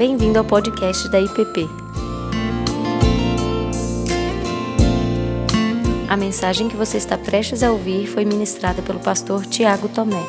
Bem-vindo 0.00 0.38
ao 0.38 0.44
podcast 0.46 1.10
da 1.10 1.20
IPP. 1.20 1.68
A 6.08 6.16
mensagem 6.16 6.70
que 6.70 6.74
você 6.74 6.96
está 6.96 7.18
prestes 7.18 7.62
a 7.62 7.70
ouvir 7.70 8.06
foi 8.06 8.24
ministrada 8.24 8.80
pelo 8.80 8.98
pastor 8.98 9.44
Tiago 9.44 9.90
Tomé. 9.90 10.24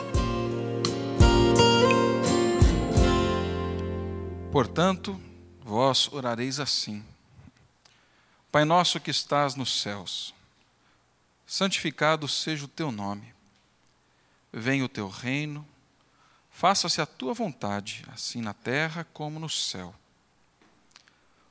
Portanto, 4.51 5.17
vós 5.63 6.11
orareis 6.11 6.59
assim: 6.59 7.01
Pai 8.51 8.65
nosso 8.65 8.99
que 8.99 9.09
estás 9.09 9.55
nos 9.55 9.81
céus, 9.81 10.33
santificado 11.47 12.27
seja 12.27 12.65
o 12.65 12.67
teu 12.67 12.91
nome. 12.91 13.33
Venha 14.51 14.83
o 14.83 14.89
teu 14.89 15.07
reino, 15.07 15.65
faça-se 16.61 17.01
a 17.01 17.07
tua 17.07 17.33
vontade, 17.33 18.05
assim 18.13 18.39
na 18.39 18.53
terra 18.53 19.03
como 19.13 19.39
no 19.39 19.49
céu. 19.49 19.95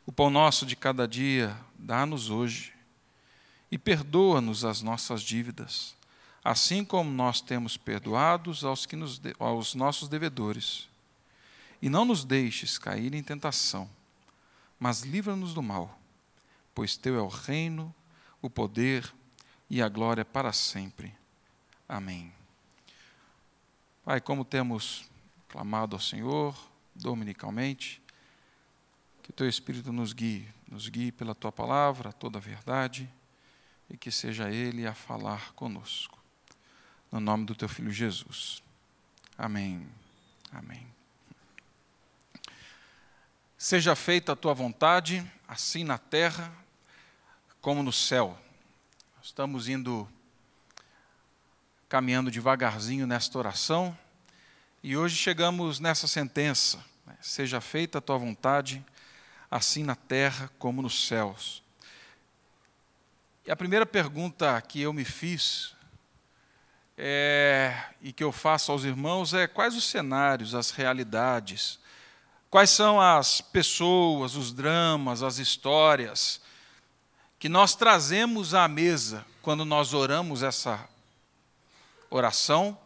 O 0.06 0.12
pão 0.12 0.30
nosso 0.30 0.64
de 0.64 0.76
cada 0.76 1.08
dia 1.08 1.58
dá-nos 1.76 2.30
hoje, 2.30 2.72
e 3.72 3.76
perdoa-nos 3.76 4.64
as 4.64 4.82
nossas 4.82 5.22
dívidas, 5.22 5.96
assim 6.44 6.84
como 6.84 7.10
nós 7.10 7.40
temos 7.40 7.76
perdoados 7.76 8.62
aos, 8.62 8.86
que 8.86 8.94
nos, 8.94 9.20
aos 9.40 9.74
nossos 9.74 10.08
devedores. 10.08 10.88
E 11.82 11.90
não 11.90 12.04
nos 12.04 12.24
deixes 12.24 12.78
cair 12.78 13.12
em 13.12 13.22
tentação, 13.22 13.90
mas 14.78 15.00
livra-nos 15.00 15.52
do 15.52 15.60
mal, 15.60 15.98
pois 16.72 16.96
teu 16.96 17.18
é 17.18 17.20
o 17.20 17.26
reino, 17.26 17.92
o 18.40 18.48
poder 18.48 19.12
e 19.68 19.82
a 19.82 19.88
glória 19.88 20.24
para 20.24 20.52
sempre. 20.52 21.12
Amém. 21.88 22.32
Pai, 24.10 24.20
como 24.20 24.44
temos 24.44 25.08
clamado 25.48 25.94
ao 25.94 26.00
Senhor 26.02 26.58
dominicalmente, 26.92 28.02
que 29.22 29.30
o 29.30 29.32
teu 29.32 29.48
Espírito 29.48 29.92
nos 29.92 30.12
guie, 30.12 30.48
nos 30.68 30.88
guie 30.88 31.12
pela 31.12 31.32
tua 31.32 31.52
palavra, 31.52 32.12
toda 32.12 32.38
a 32.38 32.40
verdade, 32.40 33.08
e 33.88 33.96
que 33.96 34.10
seja 34.10 34.50
Ele 34.50 34.84
a 34.84 34.94
falar 34.94 35.52
conosco. 35.52 36.18
No 37.12 37.20
nome 37.20 37.44
do 37.44 37.54
teu 37.54 37.68
Filho 37.68 37.92
Jesus. 37.92 38.64
Amém. 39.38 39.86
Amém. 40.50 40.84
Seja 43.56 43.94
feita 43.94 44.32
a 44.32 44.36
tua 44.36 44.54
vontade, 44.54 45.24
assim 45.46 45.84
na 45.84 45.98
terra 45.98 46.52
como 47.60 47.80
no 47.80 47.92
céu. 47.92 48.36
Estamos 49.22 49.68
indo 49.68 50.08
caminhando 51.88 52.30
devagarzinho 52.30 53.04
nesta 53.04 53.36
oração 53.36 53.96
e 54.82 54.96
hoje 54.96 55.16
chegamos 55.16 55.80
nessa 55.80 56.06
sentença: 56.06 56.82
né? 57.06 57.16
seja 57.20 57.60
feita 57.60 57.98
a 57.98 58.00
tua 58.00 58.18
vontade, 58.18 58.84
assim 59.50 59.82
na 59.82 59.94
terra 59.94 60.50
como 60.58 60.82
nos 60.82 61.06
céus. 61.06 61.62
E 63.46 63.50
a 63.50 63.56
primeira 63.56 63.86
pergunta 63.86 64.60
que 64.62 64.80
eu 64.80 64.92
me 64.92 65.04
fiz 65.04 65.74
é, 66.96 67.76
e 68.00 68.12
que 68.12 68.22
eu 68.22 68.30
faço 68.30 68.70
aos 68.70 68.84
irmãos 68.84 69.34
é 69.34 69.46
quais 69.46 69.74
os 69.76 69.84
cenários, 69.84 70.54
as 70.54 70.70
realidades 70.70 71.80
Quais 72.50 72.70
são 72.70 73.00
as 73.00 73.40
pessoas, 73.40 74.34
os 74.34 74.52
dramas, 74.52 75.22
as 75.22 75.38
histórias 75.38 76.40
que 77.38 77.48
nós 77.48 77.76
trazemos 77.76 78.54
à 78.54 78.66
mesa 78.66 79.24
quando 79.40 79.64
nós 79.64 79.94
oramos 79.94 80.42
essa 80.42 80.84
oração? 82.10 82.76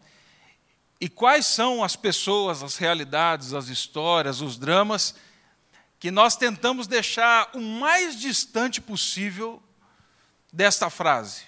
E 1.01 1.09
quais 1.09 1.47
são 1.47 1.83
as 1.83 1.97
pessoas, 1.97 2.63
as 2.63 2.77
realidades, 2.77 3.53
as 3.53 3.69
histórias, 3.69 4.41
os 4.41 4.57
dramas 4.57 5.15
que 5.99 6.11
nós 6.11 6.37
tentamos 6.37 6.87
deixar 6.87 7.51
o 7.55 7.61
mais 7.61 8.19
distante 8.19 8.81
possível 8.81 9.63
desta 10.53 10.89
frase? 10.89 11.43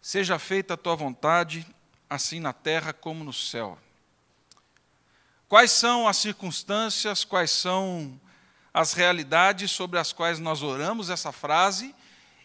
Seja 0.00 0.38
feita 0.38 0.74
a 0.74 0.76
tua 0.76 0.94
vontade, 0.94 1.66
assim 2.08 2.40
na 2.40 2.52
terra 2.52 2.92
como 2.92 3.24
no 3.24 3.32
céu. 3.32 3.78
Quais 5.48 5.70
são 5.70 6.06
as 6.06 6.18
circunstâncias, 6.18 7.24
quais 7.24 7.50
são 7.50 8.20
as 8.72 8.92
realidades 8.92 9.70
sobre 9.70 9.98
as 9.98 10.12
quais 10.12 10.38
nós 10.38 10.62
oramos 10.62 11.10
essa 11.10 11.32
frase 11.32 11.94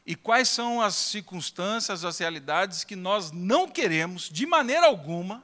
e 0.05 0.15
quais 0.15 0.49
são 0.49 0.81
as 0.81 0.95
circunstâncias, 0.95 2.03
as 2.03 2.17
realidades 2.17 2.83
que 2.83 2.95
nós 2.95 3.31
não 3.31 3.67
queremos, 3.67 4.29
de 4.29 4.45
maneira 4.45 4.87
alguma, 4.87 5.43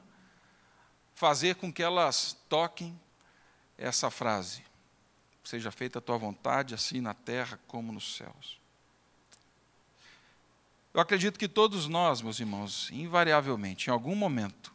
fazer 1.20 1.56
com 1.56 1.70
que 1.70 1.82
elas 1.82 2.34
toquem 2.48 2.98
essa 3.76 4.10
frase. 4.10 4.62
Seja 5.44 5.70
feita 5.70 5.98
a 5.98 6.02
tua 6.02 6.16
vontade, 6.16 6.74
assim 6.74 7.02
na 7.02 7.12
terra 7.12 7.60
como 7.66 7.92
nos 7.92 8.16
céus. 8.16 8.58
Eu 10.94 11.00
acredito 11.02 11.38
que 11.38 11.46
todos 11.46 11.86
nós, 11.86 12.22
meus 12.22 12.40
irmãos, 12.40 12.88
invariavelmente, 12.90 13.88
em 13.88 13.92
algum 13.92 14.14
momento, 14.14 14.72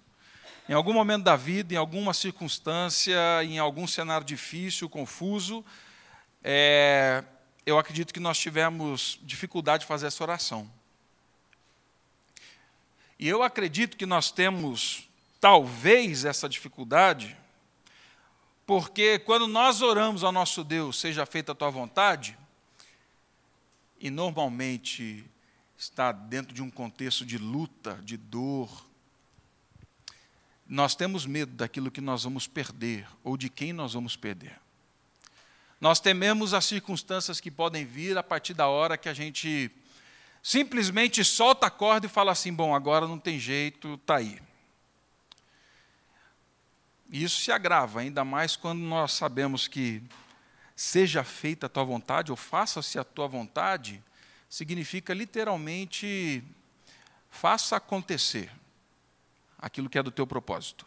em 0.69 0.73
algum 0.73 0.93
momento 0.93 1.23
da 1.23 1.35
vida, 1.35 1.73
em 1.73 1.77
alguma 1.77 2.13
circunstância, 2.13 3.43
em 3.43 3.57
algum 3.57 3.87
cenário 3.87 4.25
difícil, 4.25 4.87
confuso, 4.87 5.65
é, 6.43 7.23
eu 7.65 7.79
acredito 7.79 8.13
que 8.13 8.19
nós 8.19 8.37
tivemos 8.37 9.19
dificuldade 9.23 9.81
de 9.81 9.87
fazer 9.87 10.05
essa 10.05 10.23
oração. 10.23 10.71
E 13.17 13.27
eu 13.27 13.41
acredito 13.41 13.97
que 13.97 14.05
nós 14.05 14.29
temos, 14.29 15.09
talvez, 15.45 16.25
essa 16.25 16.49
dificuldade, 16.49 17.37
porque 18.65 19.19
quando 19.19 19.45
nós 19.45 19.83
oramos 19.83 20.23
ao 20.23 20.31
nosso 20.31 20.63
Deus, 20.63 20.99
seja 20.99 21.23
feita 21.23 21.51
a 21.51 21.55
tua 21.55 21.69
vontade, 21.69 22.35
e 23.99 24.09
normalmente 24.09 25.23
está 25.77 26.11
dentro 26.11 26.51
de 26.51 26.63
um 26.63 26.71
contexto 26.71 27.23
de 27.23 27.37
luta, 27.37 27.99
de 28.03 28.17
dor, 28.17 28.87
nós 30.67 30.95
temos 30.95 31.27
medo 31.27 31.51
daquilo 31.51 31.91
que 31.91 32.01
nós 32.01 32.23
vamos 32.23 32.47
perder 32.47 33.07
ou 33.23 33.37
de 33.37 33.47
quem 33.47 33.71
nós 33.71 33.93
vamos 33.93 34.15
perder. 34.15 34.59
Nós 35.79 35.99
tememos 35.99 36.55
as 36.55 36.65
circunstâncias 36.65 37.39
que 37.39 37.51
podem 37.51 37.85
vir 37.85 38.17
a 38.17 38.23
partir 38.23 38.55
da 38.55 38.67
hora 38.67 38.97
que 38.97 39.07
a 39.07 39.13
gente 39.13 39.69
simplesmente 40.41 41.23
solta 41.23 41.67
a 41.67 41.69
corda 41.69 42.07
e 42.07 42.09
fala 42.09 42.31
assim: 42.31 42.51
bom, 42.51 42.73
agora 42.73 43.07
não 43.07 43.19
tem 43.19 43.37
jeito, 43.37 43.93
está 43.93 44.15
aí. 44.15 44.39
E 47.09 47.23
isso 47.23 47.39
se 47.39 47.51
agrava, 47.51 48.01
ainda 48.01 48.25
mais 48.25 48.55
quando 48.55 48.79
nós 48.79 49.13
sabemos 49.13 49.67
que 49.67 50.01
seja 50.75 51.23
feita 51.23 51.67
a 51.67 51.69
tua 51.69 51.83
vontade 51.83 52.31
ou 52.31 52.37
faça-se 52.37 52.99
a 52.99 53.03
tua 53.03 53.27
vontade, 53.27 54.03
significa 54.49 55.13
literalmente 55.13 56.43
faça 57.29 57.75
acontecer 57.75 58.51
aquilo 59.57 59.89
que 59.89 59.97
é 59.97 60.03
do 60.03 60.11
teu 60.11 60.25
propósito, 60.25 60.85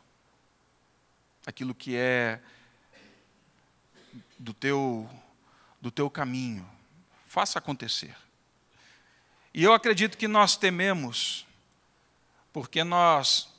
aquilo 1.47 1.75
que 1.75 1.97
é 1.97 2.41
do 4.39 4.53
teu, 4.55 5.09
do 5.81 5.91
teu 5.91 6.09
caminho. 6.09 6.69
Faça 7.27 7.59
acontecer. 7.59 8.17
E 9.53 9.63
eu 9.63 9.73
acredito 9.73 10.17
que 10.17 10.29
nós 10.29 10.57
tememos, 10.57 11.47
porque 12.53 12.85
nós 12.85 13.53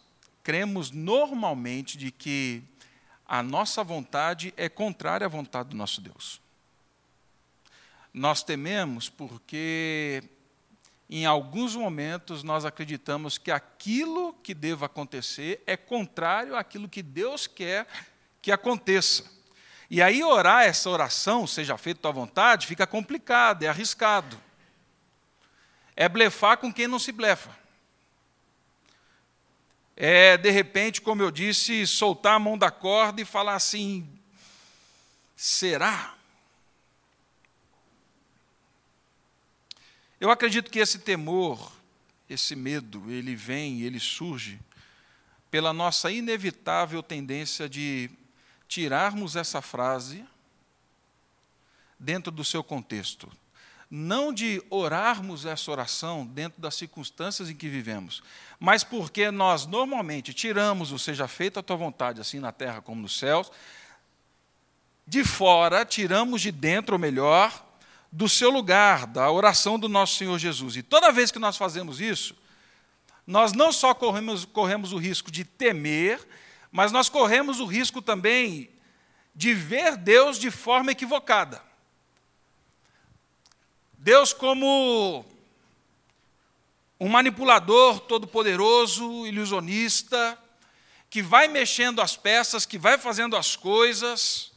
cremos 0.44 0.92
normalmente 0.92 1.98
de 1.98 2.12
que 2.12 2.64
a 3.26 3.44
nossa 3.44 3.84
vontade 3.84 4.54
é 4.58 4.68
contrária 4.68 5.26
à 5.26 5.30
vontade 5.30 5.70
do 5.70 5.76
nosso 5.76 6.02
Deus. 6.02 6.42
Nós 8.14 8.42
tememos 8.42 9.08
porque 9.08 10.24
em 11.10 11.26
alguns 11.26 11.76
momentos 11.76 12.44
nós 12.44 12.66
acreditamos 12.66 13.38
que 13.38 13.52
aquilo 13.52 14.34
que 14.44 14.54
deva 14.54 14.86
acontecer 14.88 15.62
é 15.66 15.78
contrário 15.78 16.56
àquilo 16.56 16.90
que 16.90 17.04
Deus 17.04 17.48
quer 17.48 17.88
que 18.42 18.52
aconteça. 18.52 19.24
E 19.90 20.02
aí 20.02 20.24
orar 20.24 20.63
essa 20.63 20.90
oração, 20.90 21.48
seja 21.48 21.78
feita 21.78 22.02
tua 22.02 22.12
vontade, 22.12 22.68
fica 22.68 22.86
complicado, 22.86 23.63
é 23.63 23.68
arriscado. 23.68 24.40
É 25.96 26.08
blefar 26.08 26.58
com 26.58 26.72
quem 26.72 26.88
não 26.88 27.00
se 27.00 27.12
blefa. 27.12 27.59
É, 30.01 30.38
de 30.38 30.50
repente, 30.50 31.01
como 31.01 31.22
eu 31.22 31.30
disse, 31.30 31.86
soltar 31.86 32.36
a 32.36 32.40
mão 32.40 32.57
da 32.57 32.72
corda 32.72 33.19
e 33.19 33.25
falar 33.25 33.56
assim: 33.56 34.10
será? 35.36 36.16
Eu 40.18 40.31
acredito 40.31 40.72
que 40.72 40.80
esse 40.80 41.00
temor, 41.00 41.74
esse 42.30 42.56
medo, 42.56 43.12
ele 43.12 43.36
vem, 43.36 43.81
ele 43.81 44.00
surge 44.00 44.57
pela 45.51 45.74
nossa 45.74 46.10
inevitável 46.10 47.04
tendência 47.04 47.68
de 47.68 48.10
tirarmos 48.69 49.36
essa 49.36 49.62
frase 49.62 50.24
dentro 52.00 52.31
do 52.31 52.46
seu 52.46 52.63
contexto. 52.63 53.30
Não 53.89 54.31
de 54.31 54.62
orarmos 54.69 55.45
essa 55.45 55.71
oração 55.71 56.25
dentro 56.25 56.62
das 56.62 56.75
circunstâncias 56.75 57.50
em 57.50 57.56
que 57.56 57.68
vivemos, 57.68 58.21
mas 58.59 58.83
porque 58.83 59.31
nós 59.31 59.65
normalmente 59.65 60.33
tiramos 60.33 60.91
o 60.91 61.00
seja 61.00 61.27
feita 61.27 61.59
a 61.59 61.63
tua 61.63 61.75
vontade, 61.75 62.21
assim 62.21 62.39
na 62.39 62.51
terra 62.51 62.81
como 62.81 63.01
nos 63.01 63.18
céus, 63.18 63.51
de 65.07 65.24
fora, 65.24 65.83
tiramos 65.83 66.39
de 66.39 66.51
dentro, 66.51 66.94
ou 66.94 67.00
melhor, 67.00 67.65
do 68.12 68.30
seu 68.30 68.51
lugar, 68.51 69.07
da 69.07 69.31
oração 69.31 69.80
do 69.80 69.89
nosso 69.89 70.15
Senhor 70.15 70.38
Jesus. 70.38 70.75
E 70.75 70.83
toda 70.83 71.12
vez 71.12 71.31
que 71.31 71.39
nós 71.39 71.57
fazemos 71.57 72.00
isso, 72.00 72.36
nós 73.25 73.53
não 73.53 73.71
só 73.71 73.94
corremos, 73.94 74.45
corremos 74.45 74.91
o 74.91 74.97
risco 74.97 75.31
de 75.31 75.44
temer, 75.44 76.19
mas 76.71 76.91
nós 76.91 77.09
corremos 77.09 77.59
o 77.59 77.65
risco 77.65 78.01
também 78.03 78.69
de 79.36 79.53
ver 79.53 79.97
Deus 79.97 80.38
de 80.38 80.51
forma 80.51 80.91
equivocada. 80.91 81.62
Deus 84.01 84.31
como 84.31 85.25
um 86.98 87.10
manipulador 87.10 88.00
todo-poderoso, 88.00 89.28
ilusionista, 89.28 90.38
que 91.10 91.22
vai 91.22 91.50
mexendo 91.50 92.01
as 92.01 92.16
peças, 92.16 92.66
que 92.66 92.78
vai 92.78 92.98
fazendo 92.98 93.36
as 93.36 93.57
coisas. 93.57 94.54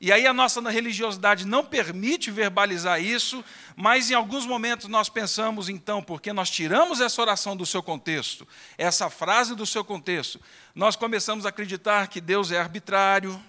E 0.00 0.10
aí 0.10 0.26
a 0.26 0.32
nossa 0.32 0.60
religiosidade 0.68 1.46
não 1.46 1.64
permite 1.64 2.28
verbalizar 2.28 3.00
isso, 3.00 3.44
mas 3.76 4.10
em 4.10 4.14
alguns 4.14 4.44
momentos 4.44 4.88
nós 4.88 5.08
pensamos, 5.08 5.68
então, 5.68 6.02
porque 6.02 6.32
nós 6.32 6.50
tiramos 6.50 7.00
essa 7.00 7.22
oração 7.22 7.56
do 7.56 7.64
seu 7.64 7.84
contexto, 7.84 8.48
essa 8.76 9.08
frase 9.08 9.54
do 9.54 9.64
seu 9.64 9.84
contexto, 9.84 10.40
nós 10.74 10.96
começamos 10.96 11.46
a 11.46 11.50
acreditar 11.50 12.08
que 12.08 12.20
Deus 12.20 12.50
é 12.50 12.58
arbitrário, 12.58 13.40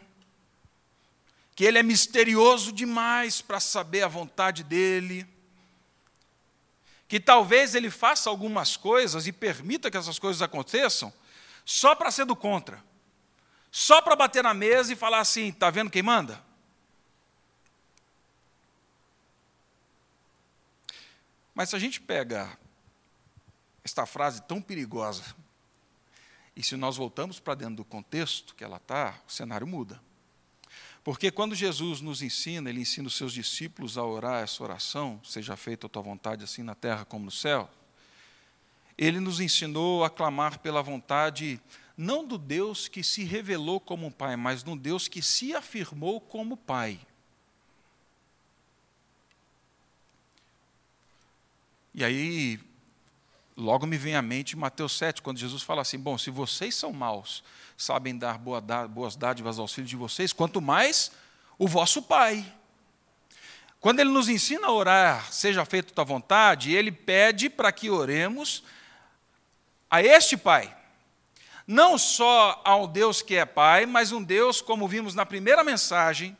que 1.57 1.65
Ele 1.65 1.77
é 1.77 1.83
misterioso 1.83 2.71
demais 2.71 3.41
para 3.41 3.59
saber 3.59 4.03
a 4.03 4.07
vontade 4.07 4.63
dEle 4.63 5.27
que 7.07 7.19
talvez 7.19 7.73
ele 7.73 7.89
faça 7.89 8.29
algumas 8.29 8.75
coisas 8.75 9.27
e 9.27 9.31
permita 9.31 9.89
que 9.89 9.97
essas 9.97 10.19
coisas 10.19 10.41
aconteçam 10.41 11.11
só 11.65 11.95
para 11.95 12.11
ser 12.11 12.25
do 12.25 12.35
contra. 12.35 12.83
Só 13.71 14.01
para 14.01 14.15
bater 14.15 14.43
na 14.43 14.53
mesa 14.53 14.91
e 14.91 14.95
falar 14.95 15.19
assim: 15.19 15.47
está 15.47 15.69
vendo 15.69 15.89
quem 15.89 16.03
manda? 16.03 16.43
Mas 21.55 21.69
se 21.69 21.75
a 21.75 21.79
gente 21.79 21.99
pega 21.99 22.57
esta 23.83 24.05
frase 24.05 24.41
tão 24.43 24.61
perigosa, 24.61 25.23
e 26.55 26.61
se 26.61 26.75
nós 26.75 26.97
voltamos 26.97 27.39
para 27.39 27.55
dentro 27.55 27.77
do 27.77 27.85
contexto 27.85 28.53
que 28.53 28.63
ela 28.63 28.77
está, 28.77 29.19
o 29.27 29.31
cenário 29.31 29.65
muda. 29.65 30.06
Porque 31.07 31.31
quando 31.31 31.55
Jesus 31.55 32.01
nos 32.01 32.21
ensina, 32.21 32.69
ele 32.69 32.81
ensina 32.81 33.07
os 33.07 33.15
seus 33.15 33.31
discípulos 33.31 33.97
a 33.97 34.03
orar 34.03 34.43
essa 34.43 34.61
oração, 34.61 35.21
seja 35.23 35.55
feita 35.55 35.87
a 35.87 35.89
tua 35.89 36.01
vontade 36.01 36.43
assim 36.43 36.61
na 36.61 36.75
terra 36.75 37.05
como 37.05 37.23
no 37.23 37.31
céu. 37.31 37.69
Ele 38.97 39.21
nos 39.21 39.39
ensinou 39.39 40.03
a 40.03 40.09
clamar 40.09 40.59
pela 40.59 40.81
vontade 40.81 41.61
não 41.95 42.27
do 42.27 42.37
Deus 42.37 42.89
que 42.89 43.05
se 43.05 43.23
revelou 43.23 43.79
como 43.79 44.11
pai, 44.11 44.35
mas 44.35 44.63
do 44.63 44.75
Deus 44.75 45.07
que 45.07 45.21
se 45.21 45.55
afirmou 45.55 46.19
como 46.19 46.57
pai. 46.57 46.99
E 51.93 52.03
aí, 52.03 52.59
logo 53.55 53.87
me 53.87 53.97
vem 53.97 54.17
à 54.17 54.21
mente 54.21 54.57
Mateus 54.57 54.97
7, 54.97 55.21
quando 55.21 55.37
Jesus 55.37 55.63
fala 55.63 55.83
assim: 55.83 55.97
Bom, 55.97 56.17
se 56.17 56.29
vocês 56.29 56.75
são 56.75 56.91
maus, 56.91 57.45
sabem 57.77 58.17
dar 58.17 58.39
boas 58.39 59.15
dádivas 59.15 59.59
aos 59.59 59.71
filhos 59.71 59.89
de 59.89 59.95
vocês, 59.95 60.33
quanto 60.33 60.59
mais 60.59 61.11
o 61.59 61.67
vosso 61.67 62.01
Pai. 62.01 62.43
Quando 63.79 63.99
ele 63.99 64.09
nos 64.09 64.27
ensina 64.27 64.67
a 64.67 64.71
orar, 64.71 65.31
seja 65.31 65.63
feita 65.63 65.93
tua 65.93 66.03
vontade, 66.03 66.73
ele 66.73 66.91
pede 66.91 67.51
para 67.51 67.71
que 67.71 67.91
oremos 67.91 68.63
a 69.89 70.01
este 70.01 70.35
Pai. 70.35 70.75
Não 71.67 71.99
só 71.99 72.59
ao 72.65 72.87
Deus 72.87 73.21
que 73.21 73.35
é 73.35 73.45
Pai, 73.45 73.85
mas 73.85 74.11
um 74.11 74.23
Deus, 74.23 74.59
como 74.59 74.87
vimos 74.87 75.13
na 75.13 75.25
primeira 75.25 75.63
mensagem, 75.63 76.35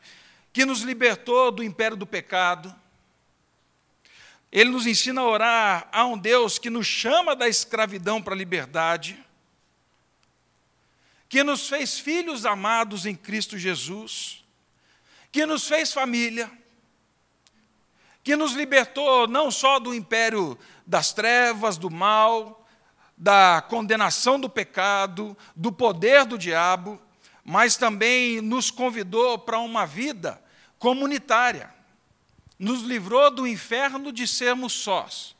que 0.52 0.66
nos 0.66 0.80
libertou 0.80 1.52
do 1.52 1.62
império 1.62 1.96
do 1.96 2.06
pecado. 2.06 2.74
Ele 4.50 4.70
nos 4.70 4.86
ensina 4.86 5.20
a 5.20 5.24
orar 5.24 5.88
a 5.92 6.04
um 6.04 6.18
Deus 6.18 6.58
que 6.58 6.68
nos 6.68 6.86
chama 6.86 7.36
da 7.36 7.46
escravidão 7.46 8.20
para 8.20 8.34
a 8.34 8.36
liberdade 8.36 9.24
que 11.28 11.44
nos 11.44 11.68
fez 11.68 11.98
filhos 11.98 12.46
amados 12.46 13.04
em 13.04 13.14
Cristo 13.14 13.58
Jesus, 13.58 14.44
que 15.30 15.44
nos 15.44 15.68
fez 15.68 15.92
família, 15.92 16.50
que 18.24 18.34
nos 18.34 18.52
libertou 18.52 19.26
não 19.26 19.50
só 19.50 19.78
do 19.78 19.94
império 19.94 20.58
das 20.86 21.12
trevas, 21.12 21.76
do 21.76 21.90
mal, 21.90 22.66
da 23.16 23.62
condenação 23.68 24.40
do 24.40 24.48
pecado, 24.48 25.36
do 25.54 25.70
poder 25.70 26.24
do 26.24 26.38
diabo, 26.38 27.00
mas 27.44 27.76
também 27.76 28.40
nos 28.40 28.70
convidou 28.70 29.38
para 29.38 29.58
uma 29.58 29.86
vida 29.86 30.42
comunitária. 30.78 31.74
Nos 32.58 32.82
livrou 32.82 33.30
do 33.30 33.46
inferno 33.46 34.12
de 34.12 34.26
sermos 34.26 34.72
sós. 34.72 35.36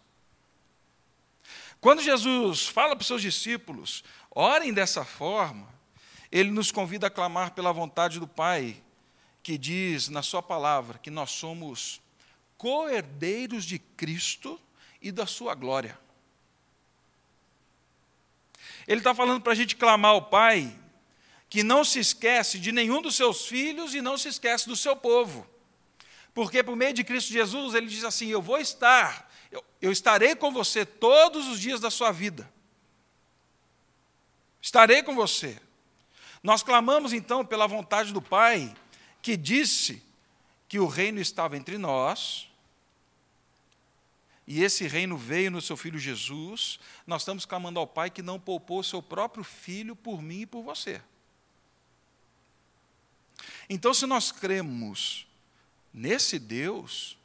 Quando 1.80 2.02
Jesus 2.02 2.66
fala 2.66 2.94
para 2.94 3.02
os 3.02 3.06
seus 3.06 3.22
discípulos, 3.22 4.02
orem 4.30 4.72
dessa 4.72 5.04
forma, 5.04 5.77
ele 6.30 6.50
nos 6.50 6.70
convida 6.70 7.06
a 7.06 7.10
clamar 7.10 7.52
pela 7.52 7.72
vontade 7.72 8.20
do 8.20 8.28
Pai, 8.28 8.76
que 9.42 9.56
diz 9.56 10.08
na 10.08 10.22
Sua 10.22 10.42
palavra 10.42 10.98
que 10.98 11.10
nós 11.10 11.30
somos 11.30 12.00
co-herdeiros 12.56 13.64
de 13.64 13.78
Cristo 13.78 14.60
e 15.00 15.10
da 15.10 15.26
Sua 15.26 15.54
glória. 15.54 15.98
Ele 18.86 19.00
está 19.00 19.14
falando 19.14 19.40
para 19.40 19.52
a 19.52 19.56
gente 19.56 19.76
clamar 19.76 20.12
ao 20.12 20.22
Pai 20.22 20.74
que 21.48 21.62
não 21.62 21.84
se 21.84 21.98
esquece 21.98 22.58
de 22.58 22.72
nenhum 22.72 23.00
dos 23.00 23.16
seus 23.16 23.46
filhos 23.46 23.94
e 23.94 24.02
não 24.02 24.18
se 24.18 24.28
esquece 24.28 24.68
do 24.68 24.76
seu 24.76 24.94
povo. 24.94 25.46
Porque 26.34 26.62
por 26.62 26.76
meio 26.76 26.92
de 26.92 27.02
Cristo 27.02 27.32
Jesus, 27.32 27.74
ele 27.74 27.86
diz 27.86 28.04
assim: 28.04 28.28
Eu 28.28 28.42
vou 28.42 28.58
estar, 28.58 29.30
eu, 29.50 29.64
eu 29.80 29.90
estarei 29.90 30.36
com 30.36 30.52
você 30.52 30.84
todos 30.84 31.48
os 31.48 31.58
dias 31.58 31.80
da 31.80 31.90
sua 31.90 32.12
vida. 32.12 32.50
Estarei 34.60 35.02
com 35.02 35.14
você. 35.14 35.58
Nós 36.48 36.62
clamamos 36.62 37.12
então 37.12 37.44
pela 37.44 37.66
vontade 37.66 38.10
do 38.10 38.22
Pai, 38.22 38.74
que 39.20 39.36
disse 39.36 40.02
que 40.66 40.78
o 40.78 40.86
reino 40.86 41.20
estava 41.20 41.58
entre 41.58 41.76
nós, 41.76 42.48
e 44.46 44.62
esse 44.62 44.88
reino 44.88 45.14
veio 45.14 45.50
no 45.50 45.60
seu 45.60 45.76
filho 45.76 45.98
Jesus. 45.98 46.80
Nós 47.06 47.20
estamos 47.20 47.44
clamando 47.44 47.78
ao 47.78 47.86
Pai 47.86 48.08
que 48.08 48.22
não 48.22 48.40
poupou 48.40 48.82
seu 48.82 49.02
próprio 49.02 49.44
filho 49.44 49.94
por 49.94 50.22
mim 50.22 50.40
e 50.40 50.46
por 50.46 50.62
você. 50.62 51.02
Então, 53.68 53.92
se 53.92 54.06
nós 54.06 54.32
cremos 54.32 55.26
nesse 55.92 56.38
Deus 56.38 57.18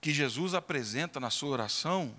que 0.00 0.14
Jesus 0.14 0.54
apresenta 0.54 1.18
na 1.18 1.30
sua 1.30 1.48
oração, 1.48 2.14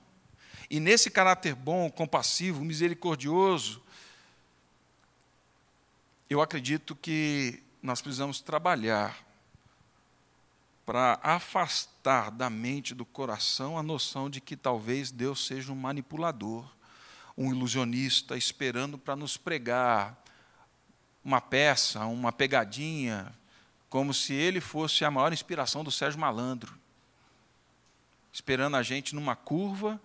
e 0.69 0.77
nesse 0.77 1.09
caráter 1.09 1.55
bom, 1.55 1.89
compassivo, 1.89 2.65
misericordioso, 2.65 3.81
eu 6.29 6.41
acredito 6.41 6.95
que 6.95 7.61
nós 7.81 8.01
precisamos 8.01 8.41
trabalhar 8.41 9.23
para 10.85 11.19
afastar 11.23 12.31
da 12.31 12.49
mente, 12.49 12.93
do 12.93 13.05
coração, 13.05 13.77
a 13.77 13.83
noção 13.83 14.29
de 14.29 14.41
que 14.41 14.55
talvez 14.55 15.11
Deus 15.11 15.45
seja 15.45 15.71
um 15.71 15.75
manipulador, 15.75 16.65
um 17.37 17.51
ilusionista, 17.51 18.37
esperando 18.37 18.97
para 18.97 19.15
nos 19.15 19.37
pregar 19.37 20.19
uma 21.23 21.41
peça, 21.41 22.05
uma 22.05 22.31
pegadinha, 22.31 23.33
como 23.89 24.13
se 24.13 24.33
ele 24.33 24.61
fosse 24.61 25.03
a 25.05 25.11
maior 25.11 25.33
inspiração 25.33 25.83
do 25.83 25.91
Sérgio 25.91 26.19
Malandro, 26.19 26.77
esperando 28.31 28.77
a 28.77 28.83
gente 28.83 29.15
numa 29.15 29.35
curva, 29.35 29.99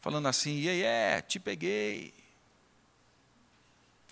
falando 0.00 0.26
assim: 0.26 0.60
e 0.60 0.68
aí, 0.68 0.82
é, 0.82 1.20
te 1.20 1.38
peguei. 1.38 2.21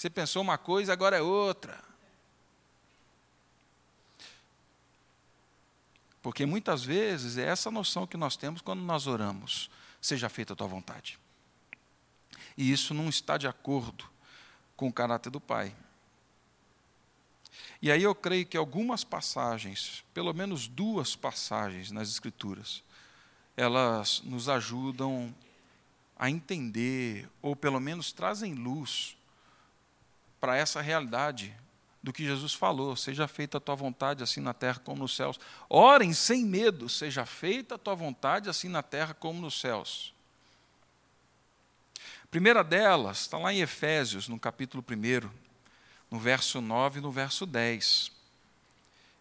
Você 0.01 0.09
pensou 0.09 0.41
uma 0.41 0.57
coisa, 0.57 0.95
agora 0.95 1.19
é 1.19 1.21
outra. 1.21 1.85
Porque 6.23 6.47
muitas 6.47 6.83
vezes 6.83 7.37
é 7.37 7.45
essa 7.45 7.71
noção 7.71 8.07
que 8.07 8.17
nós 8.17 8.35
temos 8.35 8.63
quando 8.63 8.81
nós 8.81 9.07
oramos: 9.07 9.71
seja 10.01 10.31
feita 10.31 10.55
a 10.55 10.57
tua 10.57 10.67
vontade. 10.67 11.19
E 12.57 12.73
isso 12.73 12.95
não 12.95 13.11
está 13.11 13.37
de 13.37 13.47
acordo 13.47 14.09
com 14.75 14.89
o 14.89 14.93
caráter 14.93 15.29
do 15.29 15.39
Pai. 15.39 15.77
E 17.83 17.93
aí 17.93 18.03
eu 18.03 18.15
creio 18.15 18.47
que 18.47 18.57
algumas 18.57 19.05
passagens, 19.05 20.03
pelo 20.15 20.33
menos 20.33 20.67
duas 20.67 21.15
passagens 21.15 21.91
nas 21.91 22.09
Escrituras, 22.09 22.83
elas 23.55 24.23
nos 24.25 24.49
ajudam 24.49 25.35
a 26.19 26.31
entender, 26.31 27.29
ou 27.43 27.55
pelo 27.55 27.79
menos 27.79 28.13
trazem 28.13 28.55
luz 28.55 29.20
para 30.41 30.57
essa 30.57 30.81
realidade 30.81 31.55
do 32.03 32.13
que 32.13 32.25
Jesus 32.25 32.55
falou: 32.55 32.97
seja 32.97 33.29
feita 33.29 33.59
a 33.59 33.61
tua 33.61 33.75
vontade, 33.75 34.23
assim 34.23 34.41
na 34.41 34.55
terra 34.55 34.81
como 34.83 35.03
nos 35.03 35.15
céus. 35.15 35.39
Orem 35.69 36.13
sem 36.13 36.45
medo, 36.45 36.89
seja 36.89 37.27
feita 37.27 37.75
a 37.75 37.79
tua 37.79 37.95
vontade, 37.95 38.49
assim 38.49 38.69
na 38.69 38.83
terra 38.83 39.15
como 39.15 39.41
nos 39.41 39.61
céus. 39.61 40.15
Primeira 42.31 42.63
delas 42.63 43.23
está 43.23 43.37
lá 43.39 43.53
em 43.53 43.61
Efésios, 43.61 44.29
no 44.29 44.39
capítulo 44.39 44.85
1. 44.89 45.29
no 46.11 46.19
verso 46.19 46.61
9 46.61 46.99
e 46.99 47.03
no 47.03 47.11
verso 47.11 47.45
10. 47.45 48.11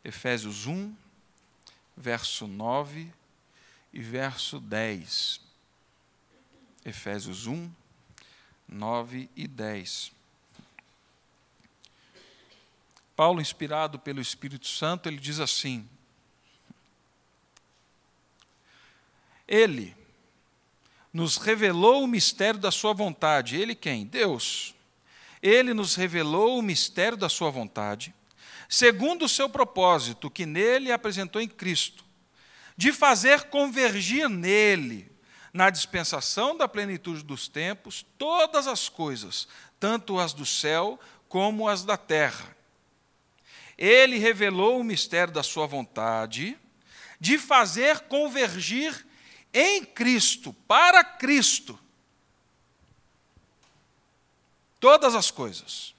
Efésios 0.04 0.66
1, 0.68 0.96
verso 1.98 2.48
9 2.48 3.12
e 3.92 4.00
verso 4.00 4.60
10. 4.60 5.42
Efésios 6.86 7.48
1, 7.48 7.70
9 8.68 9.30
e 9.36 9.48
10. 9.48 10.19
Paulo, 13.20 13.42
inspirado 13.42 14.00
pelo 14.00 14.22
Espírito 14.22 14.66
Santo, 14.66 15.10
ele 15.10 15.18
diz 15.18 15.42
assim: 15.42 15.86
Ele 19.46 19.94
nos 21.12 21.36
revelou 21.36 22.02
o 22.02 22.08
mistério 22.08 22.58
da 22.58 22.72
Sua 22.72 22.94
vontade. 22.94 23.58
Ele 23.58 23.76
quem? 23.76 24.06
Deus. 24.06 24.74
Ele 25.44 25.74
nos 25.74 25.96
revelou 25.96 26.58
o 26.58 26.62
mistério 26.62 27.18
da 27.18 27.28
Sua 27.28 27.52
vontade, 27.52 28.14
segundo 28.70 29.26
o 29.26 29.30
seu 29.30 29.50
propósito, 29.50 30.32
que 30.32 30.46
nele 30.46 30.90
apresentou 30.90 31.42
em 31.42 31.48
Cristo, 31.50 32.06
de 32.78 32.94
fazer 32.94 33.50
convergir 33.50 34.30
nele, 34.30 35.12
na 35.52 35.70
dispensação 35.70 36.56
da 36.56 36.70
plenitude 36.70 37.22
dos 37.22 37.50
tempos, 37.50 38.06
todas 38.18 38.66
as 38.66 38.88
coisas, 38.88 39.46
tanto 39.78 40.18
as 40.18 40.32
do 40.32 40.46
céu 40.46 40.98
como 41.28 41.68
as 41.68 41.84
da 41.84 41.98
terra. 41.98 42.58
Ele 43.82 44.18
revelou 44.18 44.82
o 44.82 44.84
mistério 44.84 45.34
da 45.34 45.42
Sua 45.42 45.66
vontade, 45.66 46.60
de 47.18 47.38
fazer 47.38 48.02
convergir 48.02 49.08
em 49.54 49.86
Cristo, 49.86 50.52
para 50.68 51.02
Cristo, 51.02 51.80
todas 54.82 55.16
as 55.16 55.32
coisas. 55.32 55.96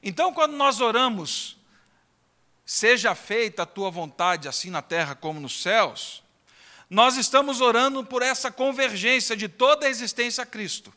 Então, 0.00 0.32
quando 0.32 0.56
nós 0.56 0.80
oramos, 0.80 1.56
seja 2.64 3.16
feita 3.16 3.64
a 3.64 3.66
tua 3.66 3.90
vontade, 3.90 4.46
assim 4.46 4.70
na 4.70 4.82
terra 4.82 5.16
como 5.16 5.40
nos 5.40 5.60
céus, 5.60 6.22
nós 6.88 7.16
estamos 7.16 7.60
orando 7.60 8.04
por 8.04 8.22
essa 8.22 8.52
convergência 8.52 9.36
de 9.36 9.48
toda 9.48 9.86
a 9.86 9.90
existência 9.90 10.44
a 10.44 10.46
Cristo. 10.46 10.94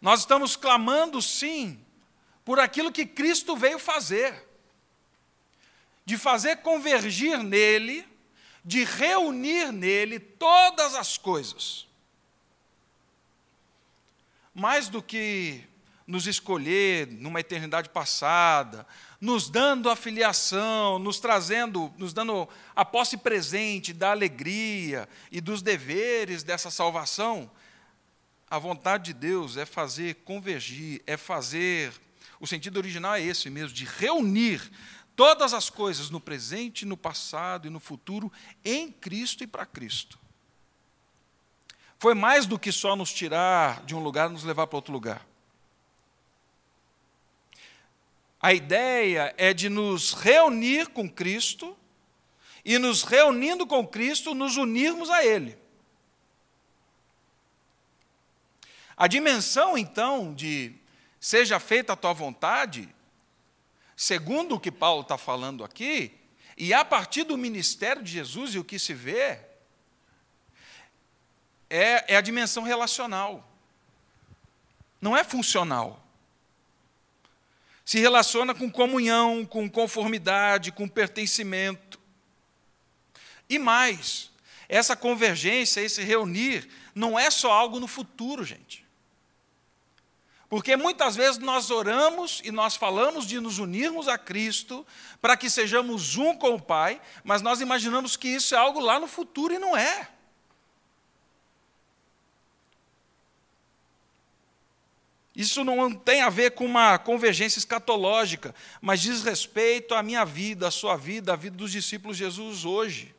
Nós 0.00 0.20
estamos 0.20 0.56
clamando, 0.56 1.22
sim, 1.22 1.83
por 2.44 2.60
aquilo 2.60 2.92
que 2.92 3.06
Cristo 3.06 3.56
veio 3.56 3.78
fazer, 3.78 4.48
de 6.04 6.16
fazer 6.16 6.56
convergir 6.56 7.42
nele 7.42 8.06
de 8.64 8.82
reunir 8.82 9.70
nele 9.70 10.18
todas 10.18 10.94
as 10.94 11.18
coisas. 11.18 11.86
Mais 14.54 14.88
do 14.88 15.02
que 15.02 15.62
nos 16.06 16.26
escolher 16.26 17.06
numa 17.08 17.40
eternidade 17.40 17.90
passada, 17.90 18.86
nos 19.20 19.50
dando 19.50 19.90
a 19.90 19.96
filiação, 19.96 20.98
nos 20.98 21.18
trazendo, 21.18 21.92
nos 21.98 22.12
dando 22.12 22.48
a 22.74 22.84
posse 22.84 23.16
presente 23.18 23.92
da 23.92 24.10
alegria 24.10 25.08
e 25.30 25.40
dos 25.40 25.60
deveres 25.60 26.42
dessa 26.42 26.70
salvação, 26.70 27.50
a 28.48 28.58
vontade 28.58 29.12
de 29.12 29.14
Deus 29.14 29.56
é 29.56 29.66
fazer 29.66 30.14
convergir, 30.24 31.02
é 31.06 31.16
fazer. 31.16 31.92
O 32.44 32.46
sentido 32.46 32.76
original 32.76 33.14
é 33.14 33.22
esse 33.22 33.48
mesmo, 33.48 33.74
de 33.74 33.86
reunir 33.86 34.70
todas 35.16 35.54
as 35.54 35.70
coisas 35.70 36.10
no 36.10 36.20
presente, 36.20 36.84
no 36.84 36.94
passado 36.94 37.66
e 37.66 37.70
no 37.70 37.80
futuro 37.80 38.30
em 38.62 38.92
Cristo 38.92 39.42
e 39.42 39.46
para 39.46 39.64
Cristo. 39.64 40.18
Foi 41.98 42.12
mais 42.12 42.44
do 42.44 42.58
que 42.58 42.70
só 42.70 42.94
nos 42.94 43.10
tirar 43.10 43.82
de 43.86 43.94
um 43.94 43.98
lugar 43.98 44.28
e 44.28 44.34
nos 44.34 44.44
levar 44.44 44.66
para 44.66 44.76
outro 44.76 44.92
lugar. 44.92 45.26
A 48.38 48.52
ideia 48.52 49.34
é 49.38 49.54
de 49.54 49.70
nos 49.70 50.12
reunir 50.12 50.88
com 50.88 51.08
Cristo 51.08 51.74
e, 52.62 52.76
nos 52.76 53.04
reunindo 53.04 53.66
com 53.66 53.86
Cristo, 53.86 54.34
nos 54.34 54.58
unirmos 54.58 55.08
a 55.08 55.24
Ele. 55.24 55.56
A 58.94 59.06
dimensão, 59.06 59.78
então, 59.78 60.34
de 60.34 60.83
seja 61.24 61.58
feita 61.58 61.94
a 61.94 61.96
tua 61.96 62.12
vontade, 62.12 62.86
segundo 63.96 64.56
o 64.56 64.60
que 64.60 64.70
Paulo 64.70 65.00
está 65.00 65.16
falando 65.16 65.64
aqui, 65.64 66.14
e 66.54 66.74
a 66.74 66.84
partir 66.84 67.24
do 67.24 67.38
ministério 67.38 68.02
de 68.02 68.12
Jesus 68.12 68.54
e 68.54 68.58
o 68.58 68.64
que 68.64 68.78
se 68.78 68.92
vê, 68.92 69.38
é, 71.70 72.12
é 72.12 72.16
a 72.18 72.20
dimensão 72.20 72.62
relacional. 72.62 73.42
Não 75.00 75.16
é 75.16 75.24
funcional. 75.24 76.06
Se 77.86 77.98
relaciona 77.98 78.54
com 78.54 78.70
comunhão, 78.70 79.46
com 79.46 79.66
conformidade, 79.66 80.72
com 80.72 80.86
pertencimento. 80.86 81.98
E 83.48 83.58
mais, 83.58 84.30
essa 84.68 84.94
convergência, 84.94 85.80
esse 85.80 86.02
reunir, 86.02 86.68
não 86.94 87.18
é 87.18 87.30
só 87.30 87.50
algo 87.50 87.80
no 87.80 87.88
futuro, 87.88 88.44
gente. 88.44 88.83
Porque 90.48 90.76
muitas 90.76 91.16
vezes 91.16 91.38
nós 91.38 91.70
oramos 91.70 92.40
e 92.44 92.50
nós 92.50 92.76
falamos 92.76 93.26
de 93.26 93.40
nos 93.40 93.58
unirmos 93.58 94.08
a 94.08 94.18
Cristo 94.18 94.86
para 95.20 95.36
que 95.36 95.48
sejamos 95.48 96.16
um 96.16 96.36
com 96.36 96.54
o 96.54 96.60
Pai, 96.60 97.00
mas 97.24 97.42
nós 97.42 97.60
imaginamos 97.60 98.16
que 98.16 98.28
isso 98.28 98.54
é 98.54 98.58
algo 98.58 98.78
lá 98.78 99.00
no 99.00 99.06
futuro 99.06 99.54
e 99.54 99.58
não 99.58 99.76
é. 99.76 100.08
Isso 105.34 105.64
não 105.64 105.92
tem 105.92 106.22
a 106.22 106.30
ver 106.30 106.52
com 106.52 106.64
uma 106.64 106.96
convergência 106.96 107.58
escatológica, 107.58 108.54
mas 108.80 109.00
diz 109.00 109.22
respeito 109.22 109.92
à 109.92 110.02
minha 110.02 110.24
vida, 110.24 110.68
à 110.68 110.70
sua 110.70 110.96
vida, 110.96 111.32
à 111.32 111.36
vida 111.36 111.56
dos 111.56 111.72
discípulos 111.72 112.16
de 112.16 112.22
Jesus 112.22 112.64
hoje. 112.64 113.12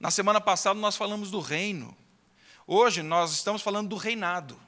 Na 0.00 0.10
semana 0.10 0.40
passada 0.40 0.80
nós 0.80 0.96
falamos 0.96 1.30
do 1.30 1.38
reino. 1.38 1.94
Hoje 2.66 3.02
nós 3.02 3.32
estamos 3.32 3.60
falando 3.60 3.90
do 3.90 3.96
reinado. 3.96 4.58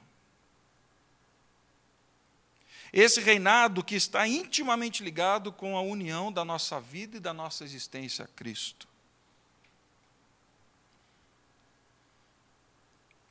Esse 2.95 3.19
reinado 3.19 3.83
que 3.83 3.93
está 3.93 4.25
intimamente 4.25 5.03
ligado 5.03 5.51
com 5.51 5.75
a 5.75 5.81
união 5.81 6.31
da 6.31 6.45
nossa 6.45 6.79
vida 6.79 7.17
e 7.17 7.19
da 7.19 7.33
nossa 7.33 7.65
existência 7.65 8.23
a 8.23 8.27
Cristo. 8.29 8.87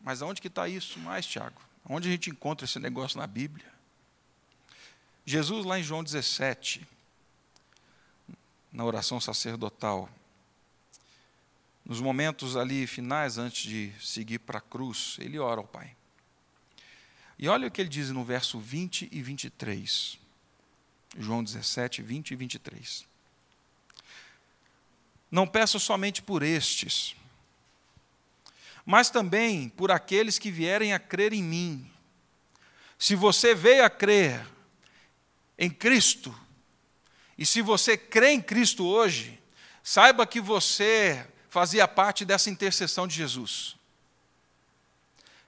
Mas 0.03 0.21
aonde 0.21 0.43
que 0.43 0.49
está 0.49 0.69
isso 0.69 0.99
mais, 0.99 1.25
Tiago? 1.25 1.59
Onde 1.89 2.09
a 2.09 2.11
gente 2.13 2.29
encontra 2.29 2.67
esse 2.67 2.79
negócio 2.79 3.19
na 3.19 3.27
Bíblia? 3.27 3.73
Jesus, 5.25 5.65
lá 5.65 5.79
em 5.79 5.83
João 5.83 6.05
17, 6.05 6.87
na 8.71 8.85
oração 8.85 9.19
sacerdotal, 9.19 10.11
nos 11.87 12.03
momentos 12.03 12.55
ali 12.55 12.87
finais, 12.87 13.39
antes 13.39 13.63
de 13.63 13.95
seguir 13.99 14.41
para 14.41 14.59
a 14.59 14.61
cruz, 14.61 15.17
ele 15.19 15.39
ora 15.39 15.63
ao 15.63 15.67
Pai. 15.67 15.97
E 17.39 17.49
olha 17.49 17.69
o 17.69 17.71
que 17.71 17.81
ele 17.81 17.89
diz 17.89 18.11
no 18.11 18.25
verso 18.25 18.59
20 18.59 19.09
e 19.11 19.23
23. 19.23 20.19
João 21.19 21.43
17, 21.43 22.03
20 22.03 22.31
e 22.31 22.37
23. 22.37 23.07
Não 25.31 25.47
peço 25.47 25.81
somente 25.81 26.23
por 26.23 26.43
estes, 26.43 27.17
mas 28.87 29.11
também 29.11 29.69
por 29.69 29.91
aqueles 29.91 30.39
que 30.39 30.51
vierem 30.51 30.93
a 30.93 30.99
crer 30.99 31.33
em 31.33 31.43
mim. 31.43 31.91
Se 32.99 33.15
você 33.15 33.55
veio 33.55 33.85
a 33.85 33.91
crer 33.91 34.47
em 35.59 35.71
Cristo, 35.71 36.35
e 37.37 37.45
se 37.45 37.61
você 37.63 37.97
crê 37.97 38.31
em 38.31 38.41
Cristo 38.41 38.87
hoje, 38.87 39.41
saiba 39.83 40.27
que 40.27 40.41
você 40.41 41.27
fazia 41.49 41.87
parte 41.87 42.25
dessa 42.25 42.49
intercessão 42.51 43.07
de 43.07 43.15
Jesus. 43.15 43.77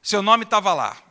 Seu 0.02 0.22
nome 0.22 0.44
estava 0.44 0.72
lá. 0.74 1.05